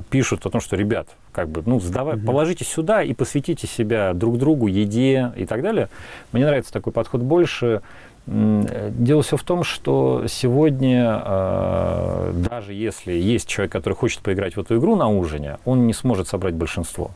пишут 0.09 0.45
о 0.45 0.49
том, 0.49 0.61
что, 0.61 0.75
ребят, 0.75 1.07
как 1.31 1.49
бы, 1.49 1.63
ну, 1.65 1.79
сдавай, 1.79 2.15
Мгм. 2.15 2.25
положите 2.25 2.65
сюда 2.65 3.03
и 3.03 3.13
посвятите 3.13 3.67
себя 3.67 4.13
друг 4.13 4.37
другу, 4.37 4.67
еде 4.67 5.31
и 5.35 5.45
так 5.45 5.61
далее. 5.61 5.89
Мне 6.31 6.45
нравится 6.45 6.73
такой 6.73 6.91
подход 6.93 7.21
больше. 7.21 7.81
Э, 8.27 8.91
Дело 8.91 9.21
все 9.21 9.37
в 9.37 9.43
том, 9.43 9.63
что 9.63 10.23
сегодня, 10.27 11.21
э, 11.23 12.33
даже 12.49 12.73
если 12.73 13.13
есть 13.13 13.47
человек, 13.47 13.71
который 13.71 13.93
хочет 13.93 14.21
поиграть 14.21 14.55
в 14.55 14.59
эту 14.59 14.77
игру 14.77 14.95
на 14.95 15.09
ужине, 15.09 15.57
он 15.65 15.85
не 15.87 15.93
сможет 15.93 16.27
собрать 16.27 16.55
большинство. 16.55 17.11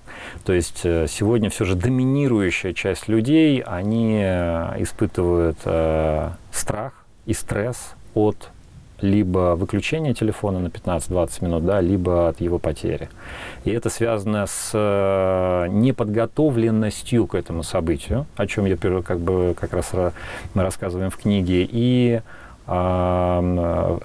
То 0.46 0.54
есть 0.54 0.82
э, 0.84 1.08
сегодня 1.08 1.50
все 1.50 1.66
же 1.66 1.76
доминирующая 1.76 2.74
часть 2.74 3.08
людей, 3.08 3.62
они 3.66 4.22
э, 4.24 4.76
испытывают 4.80 5.60
страх 6.52 6.94
и 7.26 7.34
стресс 7.34 7.94
от 8.14 8.50
либо 9.02 9.56
выключения 9.56 10.14
телефона 10.14 10.60
на 10.60 10.68
15-20 10.68 11.44
минут, 11.46 11.66
да, 11.66 11.82
либо 11.82 12.30
от 12.30 12.42
его 12.42 12.60
потери. 12.60 13.10
И 13.66 13.72
это 13.72 13.90
связано 13.90 14.46
с 14.48 14.72
э, 14.74 15.68
неподготовленностью 15.70 17.28
к 17.28 17.36
этому 17.36 17.64
событию, 17.64 18.26
о 18.36 18.48
чем 18.48 18.66
я 18.66 18.76
как 18.78 19.20
бы 19.20 19.56
как 19.60 19.74
раз 19.74 19.94
ра- 19.94 20.14
мы 20.54 20.64
рассказываем 20.64 21.10
в 21.10 21.18
книге, 21.18 21.68
и 21.70 22.22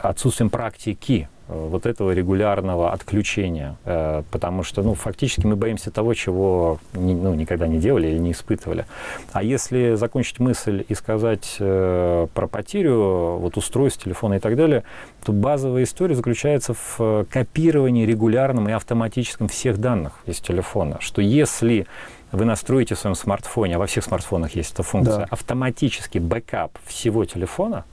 отсутствием 0.03 0.49
практики 0.49 1.29
вот 1.49 1.87
этого 1.87 2.13
регулярного 2.13 2.93
отключения, 2.93 3.77
э, 3.85 4.23
потому 4.31 4.63
что, 4.63 4.83
ну, 4.83 4.95
фактически 4.95 5.47
мы 5.47 5.57
боимся 5.57 5.91
того, 5.91 6.15
чего 6.15 6.79
ну, 6.95 7.35
никогда 7.35 7.67
не 7.67 7.79
делали 7.79 8.09
или 8.09 8.19
не 8.19 8.33
испытывали. 8.33 8.87
А 9.33 9.43
если 9.43 9.95
закончить 9.95 10.41
мысль 10.41 10.85
и 10.89 10.95
сказать 10.95 11.57
э, 11.59 12.27
про 12.33 12.47
потерю 12.47 13.37
вот 13.39 13.57
устройств, 13.57 14.03
телефона 14.05 14.35
и 14.35 14.39
так 14.39 14.57
далее, 14.57 14.85
то 15.25 15.33
базовая 15.33 15.83
история 15.83 16.15
заключается 16.15 16.75
в 16.75 16.97
э, 16.99 17.25
копировании 17.31 18.07
регулярном 18.07 18.69
и 18.69 18.73
автоматическом 18.73 19.49
всех 19.49 19.79
данных 19.79 20.13
из 20.27 20.41
телефона, 20.41 20.97
что 21.01 21.21
если 21.21 21.87
вы 22.33 22.45
настроите 22.45 22.95
в 22.95 22.99
своем 22.99 23.15
смартфоне, 23.15 23.77
а 23.77 23.79
во 23.79 23.87
всех 23.87 24.03
смартфонах 24.05 24.57
есть 24.57 24.73
эта 24.73 24.83
функция, 24.83 25.19
Да. 25.19 25.27
автоматический 25.31 26.19
бэкап 26.19 26.79
всего 26.85 27.25
телефона, 27.25 27.85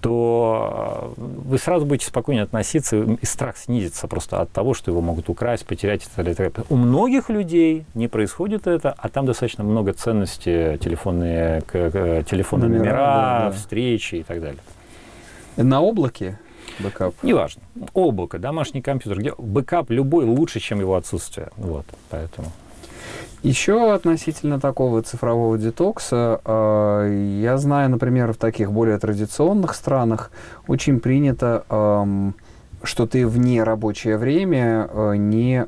то 0.00 1.14
э, 1.16 1.20
вы 1.20 1.58
сразу 1.58 1.86
будете 1.86 2.06
спокойнее 2.06 2.44
относиться, 2.44 2.96
и 2.96 3.26
страх 3.26 3.56
снизится 3.56 4.06
просто 4.06 4.40
от 4.40 4.50
того, 4.50 4.74
что 4.74 4.90
его 4.90 5.00
могут 5.00 5.28
украсть, 5.28 5.66
потерять 5.66 6.02
и 6.02 6.06
так 6.06 6.16
далее. 6.16 6.32
и 6.32 6.36
так 6.36 6.52
далее. 6.52 6.66
У 6.70 6.76
многих 6.76 7.30
людей 7.30 7.84
не 7.94 8.08
происходит 8.08 8.66
это, 8.66 8.94
а 8.96 9.08
там 9.08 9.26
достаточно 9.26 9.64
много 9.64 9.92
ценностей, 9.92 10.78
телефонные, 10.78 11.62
телефонные 11.62 12.68
Номера, 12.68 12.82
номера, 12.82 12.96
да, 12.96 13.44
да. 13.46 13.50
встречи 13.52 14.16
и 14.16 14.22
так 14.22 14.40
далее. 14.40 14.60
На 15.56 15.80
облаке 15.80 16.38
бэкап? 16.78 17.14
Неважно. 17.22 17.62
Облако, 17.92 18.38
домашний 18.38 18.82
компьютер, 18.82 19.20
где 19.20 19.32
бэкап 19.36 19.90
любой 19.90 20.24
лучше, 20.24 20.60
чем 20.60 20.80
его 20.80 20.94
отсутствие. 20.96 21.50
Вот, 21.56 21.86
поэтому. 22.10 22.52
Еще 23.42 23.94
относительно 23.94 24.58
такого 24.58 25.02
цифрового 25.02 25.58
детокса, 25.58 26.40
э, 26.44 27.38
я 27.40 27.56
знаю, 27.56 27.90
например, 27.90 28.32
в 28.32 28.36
таких 28.36 28.72
более 28.72 28.98
традиционных 28.98 29.74
странах 29.74 30.30
очень 30.66 30.98
принято, 30.98 31.64
что 32.82 33.06
ты 33.06 33.26
в 33.26 33.38
нерабочее 33.38 34.16
время 34.16 34.88
э, 34.90 35.16
не 35.16 35.66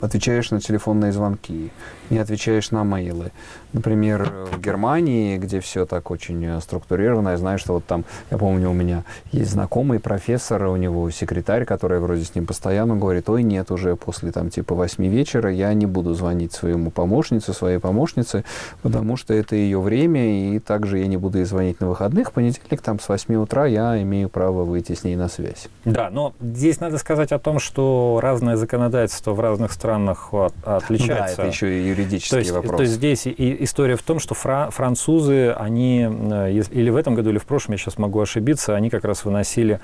отвечаешь 0.00 0.50
на 0.50 0.60
телефонные 0.60 1.12
звонки, 1.12 1.70
не 2.10 2.18
отвечаешь 2.18 2.70
на 2.70 2.84
мейлы. 2.84 3.32
Например, 3.74 4.30
в 4.52 4.60
Германии, 4.60 5.36
где 5.36 5.58
все 5.58 5.84
так 5.84 6.12
очень 6.12 6.42
э, 6.44 6.60
структурировано, 6.60 7.30
я 7.30 7.36
знаю, 7.36 7.58
что 7.58 7.74
вот 7.74 7.84
там, 7.84 8.04
я 8.30 8.38
помню, 8.38 8.70
у 8.70 8.72
меня 8.72 9.02
есть 9.32 9.50
знакомый 9.50 9.98
профессор, 9.98 10.62
у 10.66 10.76
него 10.76 11.10
секретарь, 11.10 11.64
который 11.64 11.98
вроде 11.98 12.24
с 12.24 12.34
ним 12.36 12.46
постоянно 12.46 12.94
говорит, 12.94 13.28
ой, 13.28 13.42
нет, 13.42 13.72
уже 13.72 13.96
после 13.96 14.30
там 14.30 14.48
типа 14.50 14.76
8 14.76 15.04
вечера 15.08 15.50
я 15.50 15.74
не 15.74 15.86
буду 15.86 16.14
звонить 16.14 16.52
своему 16.52 16.92
помощнице, 16.92 17.52
своей 17.52 17.78
помощнице, 17.78 18.44
потому 18.82 19.16
что 19.16 19.34
это 19.34 19.56
ее 19.56 19.80
время, 19.80 20.54
и 20.54 20.60
также 20.60 20.98
я 21.00 21.08
не 21.08 21.16
буду 21.16 21.38
ей 21.38 21.44
звонить 21.44 21.80
на 21.80 21.88
выходных. 21.88 22.28
В 22.28 22.32
понедельник 22.32 22.80
там 22.80 23.00
с 23.00 23.08
8 23.08 23.34
утра 23.34 23.66
я 23.66 24.00
имею 24.02 24.28
право 24.28 24.62
выйти 24.62 24.92
с 24.94 25.02
ней 25.02 25.16
на 25.16 25.28
связь. 25.28 25.66
Да, 25.84 26.10
но 26.10 26.32
здесь 26.40 26.78
надо 26.78 26.98
сказать 26.98 27.32
о 27.32 27.40
том, 27.40 27.58
что 27.58 28.20
разное 28.22 28.54
законодательство 28.54 29.32
в 29.32 29.40
разных 29.40 29.72
странах 29.72 30.32
от- 30.32 30.54
Ну 30.54 30.62
да, 30.64 30.76
отличается. 30.76 31.42
это 31.42 31.46
еще 31.50 31.76
и 31.76 31.88
юридический 31.88 32.30
То 32.30 32.38
есть, 32.38 32.50
вопрос. 32.52 32.76
то 32.76 32.82
есть 32.84 32.94
здесь 32.94 33.26
и 33.26 33.63
история 33.64 33.96
в 33.96 34.02
том, 34.02 34.18
что 34.18 34.34
фра- 34.34 34.70
французы, 34.70 35.50
они, 35.50 36.08
э, 36.08 36.62
или 36.70 36.90
в 36.90 36.96
этом 36.96 37.14
году, 37.14 37.30
или 37.30 37.38
в 37.38 37.44
прошлом, 37.44 37.72
я 37.72 37.78
сейчас 37.78 37.98
могу 37.98 38.20
ошибиться, 38.20 38.74
они 38.74 38.90
как 38.90 39.04
раз 39.04 39.24
выносили 39.24 39.80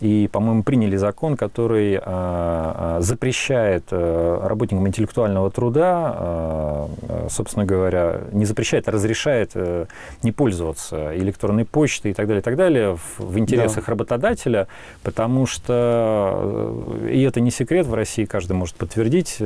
и, 0.00 0.28
по-моему, 0.32 0.62
приняли 0.62 0.96
закон, 0.96 1.36
который 1.36 1.94
э, 1.94 2.00
э, 2.04 2.96
запрещает 3.00 3.84
э, 3.90 4.40
работникам 4.42 4.86
интеллектуального 4.86 5.50
труда, 5.50 6.16
э, 6.18 7.26
собственно 7.30 7.64
говоря, 7.64 8.20
не 8.32 8.44
запрещает, 8.44 8.88
а 8.88 8.92
разрешает 8.92 9.50
э, 9.54 9.86
не 10.22 10.32
пользоваться 10.32 11.16
электронной 11.16 11.64
почтой 11.64 12.12
и 12.12 12.14
так 12.14 12.26
далее, 12.26 12.40
и 12.40 12.44
так 12.44 12.56
далее 12.56 12.96
в, 12.96 13.20
в 13.20 13.38
интересах 13.38 13.88
работодателя, 13.88 14.68
потому 15.02 15.46
что, 15.46 16.84
и 17.10 17.22
это 17.22 17.40
не 17.40 17.50
секрет, 17.50 17.86
в 17.86 17.94
России 17.94 18.24
каждый 18.24 18.52
может 18.52 18.76
подтвердить, 18.76 19.38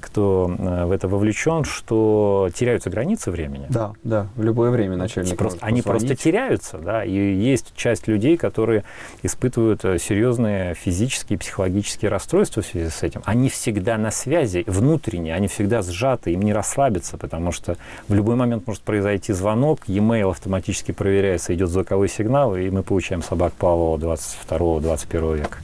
кто 0.00 0.54
в 0.58 0.90
это 0.90 1.08
вовлечен, 1.08 1.64
что 1.64 2.50
теряются 2.54 2.90
границы 2.90 3.13
времени. 3.30 3.66
Да, 3.68 3.92
да, 4.02 4.28
в 4.36 4.42
любое 4.42 4.70
время 4.70 4.96
начальник 4.96 5.36
Просто, 5.36 5.58
они 5.64 5.82
просто 5.82 6.14
теряются, 6.16 6.78
да, 6.78 7.04
и 7.04 7.12
есть 7.12 7.72
часть 7.76 8.08
людей, 8.08 8.36
которые 8.36 8.84
испытывают 9.22 9.84
э, 9.84 9.98
серьезные 9.98 10.74
физические 10.74 11.36
и 11.36 11.38
психологические 11.38 12.10
расстройства 12.10 12.62
в 12.62 12.66
связи 12.66 12.90
с 12.90 13.02
этим. 13.02 13.22
Они 13.24 13.48
всегда 13.48 13.98
на 13.98 14.10
связи, 14.10 14.64
внутренне, 14.66 15.34
они 15.34 15.48
всегда 15.48 15.82
сжаты, 15.82 16.32
им 16.32 16.42
не 16.42 16.52
расслабиться, 16.52 17.16
потому 17.18 17.52
что 17.52 17.76
в 18.08 18.14
любой 18.14 18.36
момент 18.36 18.66
может 18.66 18.82
произойти 18.82 19.32
звонок, 19.32 19.80
e-mail 19.86 20.30
автоматически 20.30 20.92
проверяется, 20.92 21.54
идет 21.54 21.70
звуковой 21.70 22.08
сигнал, 22.08 22.56
и 22.56 22.70
мы 22.70 22.82
получаем 22.82 23.22
собак 23.22 23.52
Павлова 23.54 23.98
22-21 23.98 25.36
века. 25.36 25.58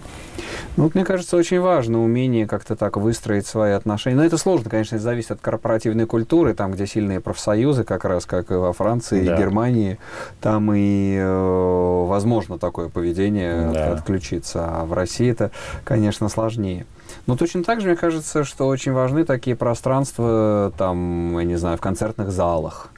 Ну, 0.77 0.85
вот, 0.85 0.95
мне 0.95 1.05
кажется, 1.05 1.37
очень 1.37 1.61
важно 1.61 2.03
умение 2.03 2.47
как-то 2.47 2.77
так 2.77 2.97
выстроить 2.97 3.47
свои 3.47 3.73
отношения. 3.73 4.17
Но 4.17 4.25
это 4.25 4.39
сложно, 4.39 4.71
конечно, 4.71 4.97
это 4.97 5.05
зависит 5.05 5.33
от 5.33 5.41
корпоративной 5.41 6.07
культуры, 6.07 6.55
там, 6.55 6.73
где 6.73 6.87
сильные 6.87 7.21
профсоюзы, 7.21 7.85
как 7.85 8.05
раз 8.05 8.27
как 8.27 8.51
и 8.51 8.55
во 8.55 8.73
Франции 8.73 9.25
да. 9.25 9.35
и 9.35 9.39
Германии, 9.39 9.99
там 10.41 10.73
и 10.75 11.17
э, 11.19 12.05
возможно 12.07 12.59
такое 12.59 12.89
поведение 12.89 13.71
да. 13.73 13.93
отключиться. 13.93 14.67
А 14.67 14.85
в 14.85 14.93
России 14.93 15.31
это, 15.31 15.51
конечно, 15.85 16.29
сложнее. 16.29 16.87
Но 17.27 17.37
точно 17.37 17.65
так 17.65 17.81
же, 17.81 17.89
мне 17.89 17.97
кажется, 17.97 18.45
что 18.45 18.67
очень 18.67 18.93
важны 18.93 19.25
такие 19.25 19.57
пространства, 19.57 20.73
там, 20.77 21.39
я 21.39 21.45
не 21.45 21.57
знаю, 21.57 21.77
в 21.77 21.81
концертных 21.81 22.31
залах 22.31 22.91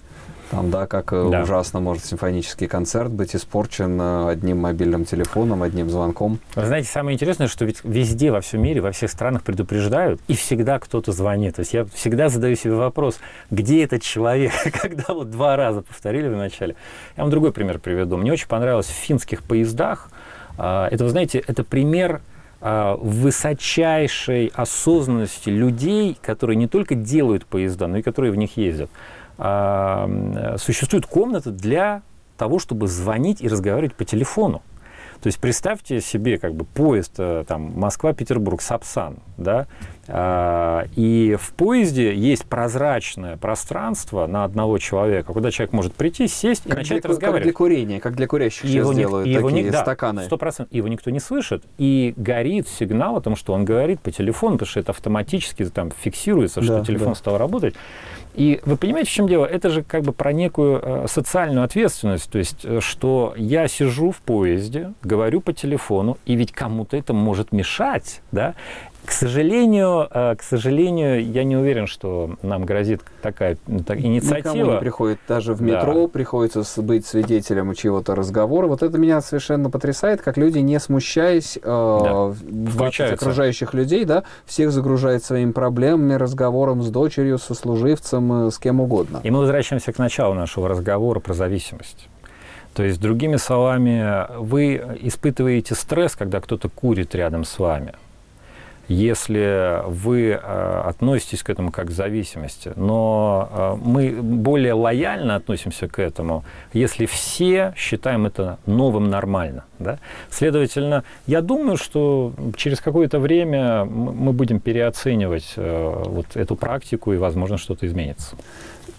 там, 0.52 0.70
да, 0.70 0.86
как 0.86 1.14
э, 1.14 1.28
да. 1.30 1.42
ужасно 1.42 1.80
может 1.80 2.04
симфонический 2.04 2.68
концерт 2.68 3.10
быть 3.10 3.34
испорчен 3.34 3.98
э, 3.98 4.28
одним 4.28 4.58
мобильным 4.58 5.06
телефоном, 5.06 5.62
одним 5.62 5.88
звонком. 5.88 6.40
Вы 6.54 6.66
знаете, 6.66 6.88
самое 6.88 7.14
интересное, 7.14 7.48
что 7.48 7.64
ведь 7.64 7.82
везде 7.84 8.30
во 8.30 8.42
всем 8.42 8.62
мире, 8.62 8.82
во 8.82 8.92
всех 8.92 9.10
странах 9.10 9.44
предупреждают, 9.44 10.20
и 10.28 10.34
всегда 10.34 10.78
кто-то 10.78 11.10
звонит. 11.10 11.56
То 11.56 11.60
есть 11.60 11.72
я 11.72 11.86
всегда 11.86 12.28
задаю 12.28 12.54
себе 12.54 12.74
вопрос, 12.74 13.18
где 13.50 13.82
этот 13.82 14.02
человек, 14.02 14.52
когда 14.82 15.14
вот 15.14 15.30
два 15.30 15.56
раза 15.56 15.80
повторили 15.80 16.28
в 16.28 16.36
начале. 16.36 16.76
Я 17.16 17.22
вам 17.22 17.30
другой 17.30 17.52
пример 17.52 17.78
приведу. 17.78 18.18
Мне 18.18 18.30
очень 18.30 18.46
понравилось 18.46 18.88
в 18.88 18.90
финских 18.90 19.42
поездах. 19.44 20.10
А, 20.58 20.86
это, 20.90 21.04
вы 21.04 21.10
знаете, 21.10 21.42
это 21.46 21.64
пример 21.64 22.20
а, 22.60 22.96
высочайшей 22.96 24.52
осознанности 24.54 25.48
людей, 25.48 26.18
которые 26.20 26.56
не 26.56 26.68
только 26.68 26.94
делают 26.94 27.46
поезда, 27.46 27.86
но 27.86 27.96
и 27.96 28.02
которые 28.02 28.32
в 28.32 28.36
них 28.36 28.58
ездят. 28.58 28.90
А, 29.38 30.56
существует 30.58 31.06
комната 31.06 31.50
для 31.50 32.02
того, 32.36 32.58
чтобы 32.58 32.88
звонить 32.88 33.40
и 33.40 33.48
разговаривать 33.48 33.94
по 33.94 34.04
телефону. 34.04 34.62
То 35.22 35.28
есть 35.28 35.38
представьте 35.38 36.00
себе 36.00 36.36
как 36.36 36.52
бы 36.54 36.64
поезд 36.64 37.12
э, 37.18 37.44
там, 37.46 37.78
Москва-Петербург, 37.78 38.60
Сапсан, 38.60 39.18
да, 39.36 39.68
а, 40.08 40.86
и 40.96 41.36
в 41.40 41.52
поезде 41.52 42.12
есть 42.12 42.44
прозрачное 42.44 43.36
пространство 43.36 44.26
на 44.26 44.42
одного 44.42 44.78
человека, 44.78 45.32
куда 45.32 45.52
человек 45.52 45.72
может 45.72 45.94
прийти, 45.94 46.26
сесть 46.26 46.64
как 46.64 46.72
и 46.72 46.76
начать 46.76 47.02
для, 47.02 47.10
разговаривать. 47.10 47.42
Как 47.42 47.44
для 47.44 47.52
курения, 47.52 48.00
как 48.00 48.16
для 48.16 48.26
курящих 48.26 48.64
и 48.64 48.68
сейчас 48.68 48.96
делают 48.96 49.28
его 49.28 49.48
такие 49.48 49.70
да, 49.70 49.82
стаканы. 49.82 50.24
Сто 50.24 50.36
процентов. 50.36 50.74
Его 50.74 50.88
никто 50.88 51.08
не 51.10 51.20
слышит, 51.20 51.62
и 51.78 52.14
горит 52.16 52.66
сигнал 52.66 53.16
о 53.16 53.20
том, 53.20 53.36
что 53.36 53.52
он 53.52 53.64
говорит 53.64 54.00
по 54.00 54.10
телефону, 54.10 54.56
потому 54.56 54.70
что 54.70 54.80
это 54.80 54.90
автоматически 54.90 55.64
там 55.66 55.92
фиксируется, 55.92 56.60
да, 56.62 56.66
что 56.66 56.84
телефон 56.84 57.10
да. 57.10 57.14
стал 57.14 57.38
работать. 57.38 57.76
И 58.34 58.60
вы 58.64 58.76
понимаете, 58.76 59.10
в 59.10 59.12
чем 59.12 59.28
дело? 59.28 59.44
Это 59.44 59.68
же 59.68 59.82
как 59.82 60.02
бы 60.02 60.12
про 60.12 60.32
некую 60.32 60.80
э, 60.82 61.06
социальную 61.06 61.64
ответственность, 61.64 62.30
то 62.30 62.38
есть, 62.38 62.64
э, 62.64 62.80
что 62.80 63.34
я 63.36 63.68
сижу 63.68 64.10
в 64.10 64.18
поезде, 64.18 64.94
говорю 65.02 65.40
по 65.40 65.52
телефону, 65.52 66.16
и 66.24 66.34
ведь 66.34 66.52
кому-то 66.52 66.96
это 66.96 67.12
может 67.12 67.52
мешать, 67.52 68.22
да? 68.32 68.54
К 69.04 69.10
сожалению, 69.10 70.06
э, 70.10 70.36
к 70.36 70.42
сожалению, 70.42 71.28
я 71.28 71.42
не 71.42 71.56
уверен, 71.56 71.88
что 71.88 72.36
нам 72.42 72.64
грозит 72.64 73.02
такая 73.20 73.56
так, 73.84 73.98
инициатива. 73.98 74.54
Никому 74.54 74.72
не 74.74 74.78
приходит 74.78 75.18
даже 75.26 75.54
в 75.54 75.62
метро, 75.62 76.02
да. 76.02 76.08
приходится 76.08 76.62
быть 76.82 77.04
свидетелем 77.04 77.74
чего-то 77.74 78.14
разговора. 78.14 78.68
Вот 78.68 78.82
это 78.82 78.98
меня 78.98 79.20
совершенно 79.20 79.70
потрясает, 79.70 80.22
как 80.22 80.36
люди, 80.36 80.58
не 80.58 80.78
смущаясь 80.78 81.58
э, 81.60 81.60
да. 81.62 83.06
окружающих 83.12 83.74
людей, 83.74 84.04
да, 84.04 84.22
всех 84.46 84.70
загружают 84.70 85.24
своими 85.24 85.50
проблемами, 85.50 86.14
разговором 86.14 86.82
с 86.82 86.88
дочерью, 86.88 87.38
со 87.38 87.54
служивцем, 87.54 88.46
э, 88.46 88.50
с 88.52 88.58
кем 88.58 88.80
угодно. 88.80 89.20
И 89.24 89.30
мы 89.32 89.40
возвращаемся 89.40 89.92
к 89.92 89.98
началу 89.98 90.34
нашего 90.34 90.68
разговора 90.68 91.18
про 91.18 91.34
зависимость. 91.34 92.08
То 92.72 92.84
есть, 92.84 93.00
другими 93.00 93.36
словами, 93.36 94.26
вы 94.38 94.80
испытываете 95.00 95.74
стресс, 95.74 96.14
когда 96.14 96.40
кто-то 96.40 96.68
курит 96.68 97.14
рядом 97.16 97.44
с 97.44 97.58
вами 97.58 97.94
если 98.88 99.82
вы 99.86 100.30
э, 100.30 100.82
относитесь 100.86 101.42
к 101.42 101.50
этому 101.50 101.70
как 101.70 101.88
к 101.88 101.90
зависимости. 101.90 102.72
Но 102.76 103.48
э, 103.52 103.76
мы 103.82 104.10
более 104.10 104.74
лояльно 104.74 105.36
относимся 105.36 105.88
к 105.88 105.98
этому, 105.98 106.44
если 106.72 107.06
все 107.06 107.74
считаем 107.76 108.26
это 108.26 108.58
новым 108.66 109.10
нормально. 109.10 109.64
Да? 109.78 109.98
Следовательно, 110.30 111.04
я 111.26 111.42
думаю, 111.42 111.76
что 111.76 112.32
через 112.56 112.80
какое-то 112.80 113.18
время 113.18 113.84
мы 113.84 114.32
будем 114.32 114.60
переоценивать 114.60 115.54
э, 115.56 116.02
вот 116.06 116.36
эту 116.36 116.56
практику, 116.56 117.12
и, 117.12 117.16
возможно, 117.16 117.58
что-то 117.58 117.86
изменится. 117.86 118.36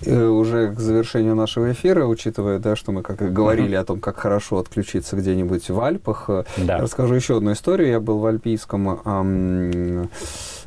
Э, 0.06 0.28
уже 0.28 0.74
к 0.74 0.80
завершению 0.80 1.36
нашего 1.36 1.72
эфира, 1.72 2.06
учитывая, 2.06 2.60
да, 2.60 2.76
что 2.76 2.92
мы 2.92 3.02
как 3.02 3.22
и 3.22 3.28
говорили 3.28 3.76
о 3.76 3.84
том, 3.84 4.00
как 4.00 4.18
хорошо 4.18 4.58
отключиться 4.58 5.16
где-нибудь 5.16 5.70
в 5.70 5.80
Альпах, 5.80 6.26
э, 6.28 6.44
да. 6.58 6.80
расскажу 6.80 7.14
еще 7.14 7.38
одну 7.38 7.54
историю. 7.54 7.90
Я 7.90 8.00
был 8.00 8.20
в 8.20 8.26
Альпийском, 8.26 9.02
эм, 9.06 10.10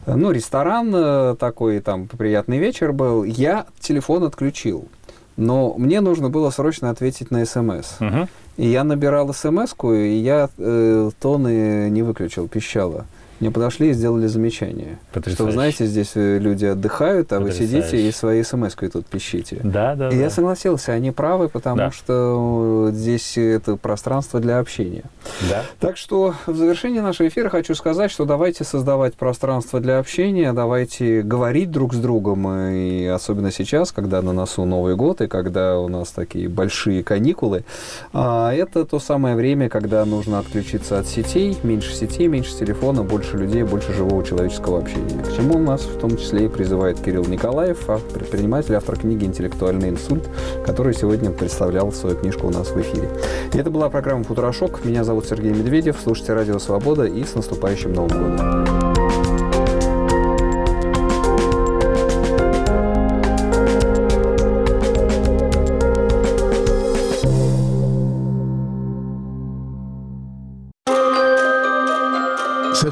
ну, 0.07 0.31
ресторан 0.31 0.93
э, 0.95 1.37
такой, 1.39 1.81
там 1.81 2.07
приятный 2.07 2.59
вечер 2.59 2.93
был. 2.93 3.25
Я 3.25 3.67
телефон 3.81 4.25
отключил. 4.25 4.89
Но 5.37 5.75
мне 5.77 6.01
нужно 6.01 6.31
было 6.31 6.51
срочно 6.51 6.91
ответить 6.91 7.31
на 7.31 7.45
смс. 7.45 8.01
Uh-huh. 8.01 8.27
И 8.57 8.69
я 8.69 8.85
набирал 8.85 9.35
смс 9.35 9.75
и 9.83 10.17
я 10.17 10.49
э, 10.57 11.11
тоны 11.21 11.91
не 11.91 12.03
выключил, 12.03 12.49
пищало. 12.49 13.05
Мне 13.41 13.51
подошли 13.51 13.91
и 13.91 13.93
сделали 13.93 14.27
замечание. 14.27 14.99
Потрясающе. 15.13 15.35
Что, 15.35 15.45
вы 15.45 15.53
знаете, 15.53 15.87
здесь 15.87 16.13
э, 16.15 16.39
люди 16.39 16.65
отдыхают, 16.65 17.33
а 17.33 17.41
вы 17.41 17.53
сидите 17.53 18.09
и 18.09 18.11
свои 18.13 18.43
смс-кой 18.43 18.89
тут 18.89 19.07
пищите. 19.07 19.61
Да, 19.63 19.95
да, 19.95 20.09
И 20.09 20.13
да. 20.13 20.17
я 20.17 20.31
согласился, 20.31 20.93
они 20.93 21.11
правы, 21.11 21.49
потому 21.49 21.77
да. 21.77 21.91
что 21.91 22.91
здесь 22.93 23.37
это 23.37 23.77
пространство 23.77 24.41
для 24.41 24.59
общения. 24.59 25.05
Да. 25.51 25.65
Так 25.81 25.97
что 25.97 26.35
в 26.47 26.57
завершении 26.57 27.01
нашего 27.01 27.29
эфира 27.29 27.51
хочу 27.51 27.75
сказать, 27.75 28.11
что 28.11 28.25
давайте 28.25 28.65
создавать 28.65 29.15
пространство 29.15 29.81
для 29.81 29.99
общения, 29.99 30.53
давайте 30.53 31.23
говорить 31.23 31.71
друг 31.71 31.93
с 31.93 31.99
другом, 31.99 32.49
и 32.49 33.05
особенно 33.07 33.51
сейчас, 33.51 33.93
когда 33.93 34.23
на 34.23 34.33
носу 34.33 34.65
Новый 34.65 34.97
год, 34.97 35.21
и 35.21 35.27
когда 35.27 35.79
у 35.79 35.89
нас 35.89 36.11
такие 36.11 36.49
большие 36.49 37.03
каникулы, 37.05 37.65
а 38.13 38.53
это 38.55 38.85
то 38.85 38.99
самое 38.99 39.37
время, 39.37 39.69
когда 39.69 40.05
нужно 40.05 40.39
отключиться 40.39 40.99
от 40.99 41.07
сетей, 41.07 41.57
меньше 41.63 41.95
сетей, 41.95 42.29
меньше 42.29 42.57
телефона, 42.57 43.03
больше 43.03 43.26
больше 43.27 43.39
людей, 43.39 43.63
больше 43.65 43.93
живого 43.93 44.23
человеческого 44.23 44.79
общения. 44.79 45.23
К 45.23 45.35
чему 45.35 45.59
нас 45.59 45.83
в 45.83 45.99
том 45.99 46.17
числе 46.17 46.45
и 46.45 46.49
призывает 46.49 47.01
Кирилл 47.01 47.25
Николаев, 47.25 47.89
а 47.89 47.99
предприниматель, 47.99 48.75
автор 48.75 48.97
книги 48.97 49.25
«Интеллектуальный 49.25 49.89
инсульт», 49.89 50.29
который 50.65 50.95
сегодня 50.95 51.31
представлял 51.31 51.91
свою 51.93 52.17
книжку 52.17 52.47
у 52.47 52.51
нас 52.51 52.69
в 52.69 52.81
эфире. 52.81 53.09
И 53.53 53.59
это 53.59 53.71
была 53.71 53.89
программа 53.91 54.23
«Футурошок». 54.23 54.85
Меня 54.85 55.03
зовут 55.03 55.27
Сергей 55.27 55.53
Медведев. 55.53 55.97
Слушайте 56.03 56.35
«Радио 56.35 56.59
Свобода» 56.61 57.05
и 57.05 57.25
с 57.25 57.35
наступающим 57.35 57.93
Новым 57.93 58.37
годом. 58.37 58.76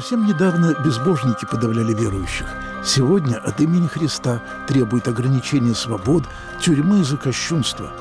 Совсем 0.05 0.27
недавно 0.27 0.75
безбожники 0.85 1.45
подавляли 1.45 1.91
верующих. 1.91 2.45
Сегодня 2.83 3.37
от 3.37 3.59
имени 3.59 3.87
Христа 3.87 4.39
требует 4.67 5.07
ограничения 5.07 5.73
свобод, 5.73 6.25
тюрьмы 6.61 7.03
за 7.03 7.17
кощунство. 7.17 7.91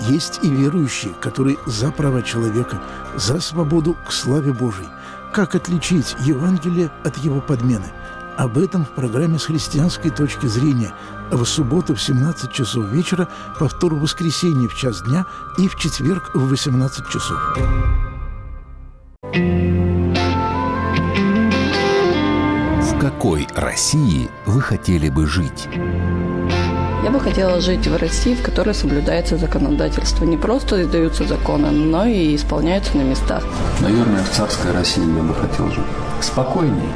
Есть 0.00 0.40
и 0.42 0.50
верующие, 0.50 1.12
которые 1.20 1.58
за 1.66 1.92
права 1.92 2.24
человека, 2.24 2.82
за 3.14 3.40
свободу 3.40 3.96
к 4.04 4.10
славе 4.10 4.52
Божией. 4.52 4.88
Как 5.32 5.54
отличить 5.54 6.16
Евангелие 6.18 6.90
от 7.04 7.16
его 7.18 7.40
подмены? 7.40 7.86
Об 8.36 8.58
этом 8.58 8.84
в 8.84 8.90
программе 8.90 9.38
с 9.38 9.44
христианской 9.44 10.10
точки 10.10 10.46
зрения 10.46 10.92
в 11.30 11.44
субботу 11.44 11.94
в 11.94 12.02
17 12.02 12.50
часов 12.50 12.86
вечера, 12.86 13.28
повтор 13.60 13.94
в 13.94 14.00
воскресенье 14.00 14.68
в 14.68 14.74
час 14.74 15.00
дня 15.02 15.26
и 15.58 15.68
в 15.68 15.76
четверг 15.76 16.34
в 16.34 16.48
18 16.48 17.06
часов. 17.06 17.38
Какой 23.22 23.46
России 23.54 24.28
вы 24.46 24.60
хотели 24.60 25.08
бы 25.08 25.28
жить? 25.28 25.68
Я 27.04 27.10
бы 27.12 27.20
хотела 27.20 27.60
жить 27.60 27.86
в 27.86 27.96
России, 27.96 28.34
в 28.34 28.42
которой 28.42 28.74
соблюдается 28.74 29.36
законодательство. 29.36 30.24
Не 30.24 30.36
просто 30.36 30.82
издаются 30.82 31.22
законы, 31.22 31.70
но 31.70 32.04
и 32.04 32.34
исполняются 32.34 32.96
на 32.96 33.02
местах. 33.02 33.44
Наверное, 33.80 34.24
в 34.24 34.30
царской 34.30 34.72
России 34.72 35.04
я 35.04 35.22
бы 35.22 35.34
хотел 35.36 35.68
жить. 35.70 35.84
Спокойнее, 36.20 36.92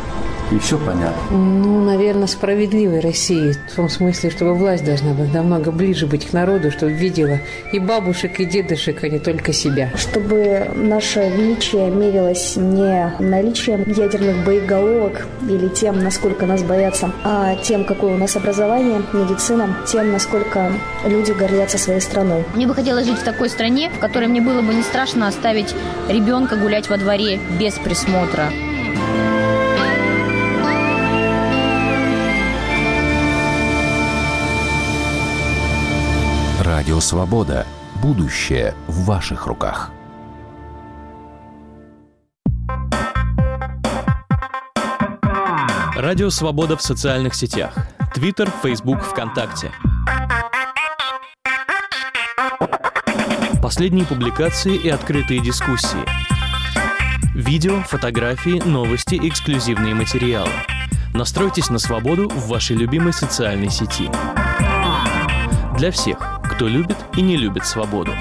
и 0.50 0.58
все 0.58 0.78
понятно. 0.78 1.16
Ну, 1.30 1.84
наверное, 1.84 2.26
справедливой 2.26 3.00
России. 3.00 3.54
В 3.72 3.76
том 3.76 3.88
смысле, 3.88 4.30
чтобы 4.30 4.54
власть 4.54 4.84
должна 4.84 5.12
быть 5.12 5.32
намного 5.32 5.70
ближе 5.70 6.06
быть 6.06 6.26
к 6.26 6.32
народу, 6.32 6.70
чтобы 6.70 6.92
видела 6.92 7.38
и 7.72 7.78
бабушек, 7.78 8.40
и 8.40 8.44
дедушек, 8.44 9.02
а 9.02 9.08
не 9.08 9.18
только 9.18 9.52
себя. 9.52 9.90
Чтобы 9.96 10.70
наше 10.74 11.28
величие 11.28 11.90
мерилось 11.90 12.56
не 12.56 13.12
наличием 13.18 13.84
ядерных 13.86 14.44
боеголовок 14.44 15.26
или 15.48 15.68
тем, 15.68 16.02
насколько 16.02 16.46
нас 16.46 16.62
боятся, 16.62 17.12
а 17.24 17.56
тем, 17.56 17.84
какое 17.84 18.14
у 18.14 18.18
нас 18.18 18.36
образование, 18.36 19.02
медицина, 19.12 19.76
тем, 19.86 20.12
насколько 20.12 20.72
люди 21.04 21.32
гордятся 21.32 21.78
своей 21.78 22.00
страной. 22.00 22.44
Мне 22.54 22.66
бы 22.66 22.74
хотелось 22.74 23.06
жить 23.06 23.18
в 23.18 23.24
такой 23.24 23.48
стране, 23.48 23.90
в 23.90 23.98
которой 23.98 24.28
мне 24.28 24.40
было 24.40 24.62
бы 24.62 24.74
не 24.74 24.82
страшно 24.82 25.28
оставить 25.28 25.74
ребенка 26.08 26.56
гулять 26.56 26.88
во 26.88 26.96
дворе 26.96 27.40
без 27.58 27.74
присмотра. 27.74 28.50
Радио 36.86 37.00
«Свобода». 37.00 37.66
Будущее 38.00 38.72
в 38.86 39.06
ваших 39.06 39.48
руках. 39.48 39.90
Радио 45.96 46.30
«Свобода» 46.30 46.76
в 46.76 46.82
социальных 46.82 47.34
сетях. 47.34 47.74
Твиттер, 48.14 48.48
Фейсбук, 48.62 49.02
ВКонтакте. 49.02 49.72
Последние 53.60 54.06
публикации 54.06 54.76
и 54.76 54.88
открытые 54.88 55.40
дискуссии. 55.40 56.04
Видео, 57.34 57.82
фотографии, 57.82 58.62
новости, 58.64 59.18
эксклюзивные 59.20 59.96
материалы. 59.96 60.52
Настройтесь 61.12 61.68
на 61.68 61.80
свободу 61.80 62.28
в 62.28 62.46
вашей 62.46 62.76
любимой 62.76 63.12
социальной 63.12 63.70
сети. 63.70 64.08
Для 65.76 65.90
всех, 65.90 66.35
кто 66.56 66.68
любит 66.68 66.96
и 67.14 67.20
не 67.20 67.36
любит 67.36 67.66
свободу. 67.66 68.12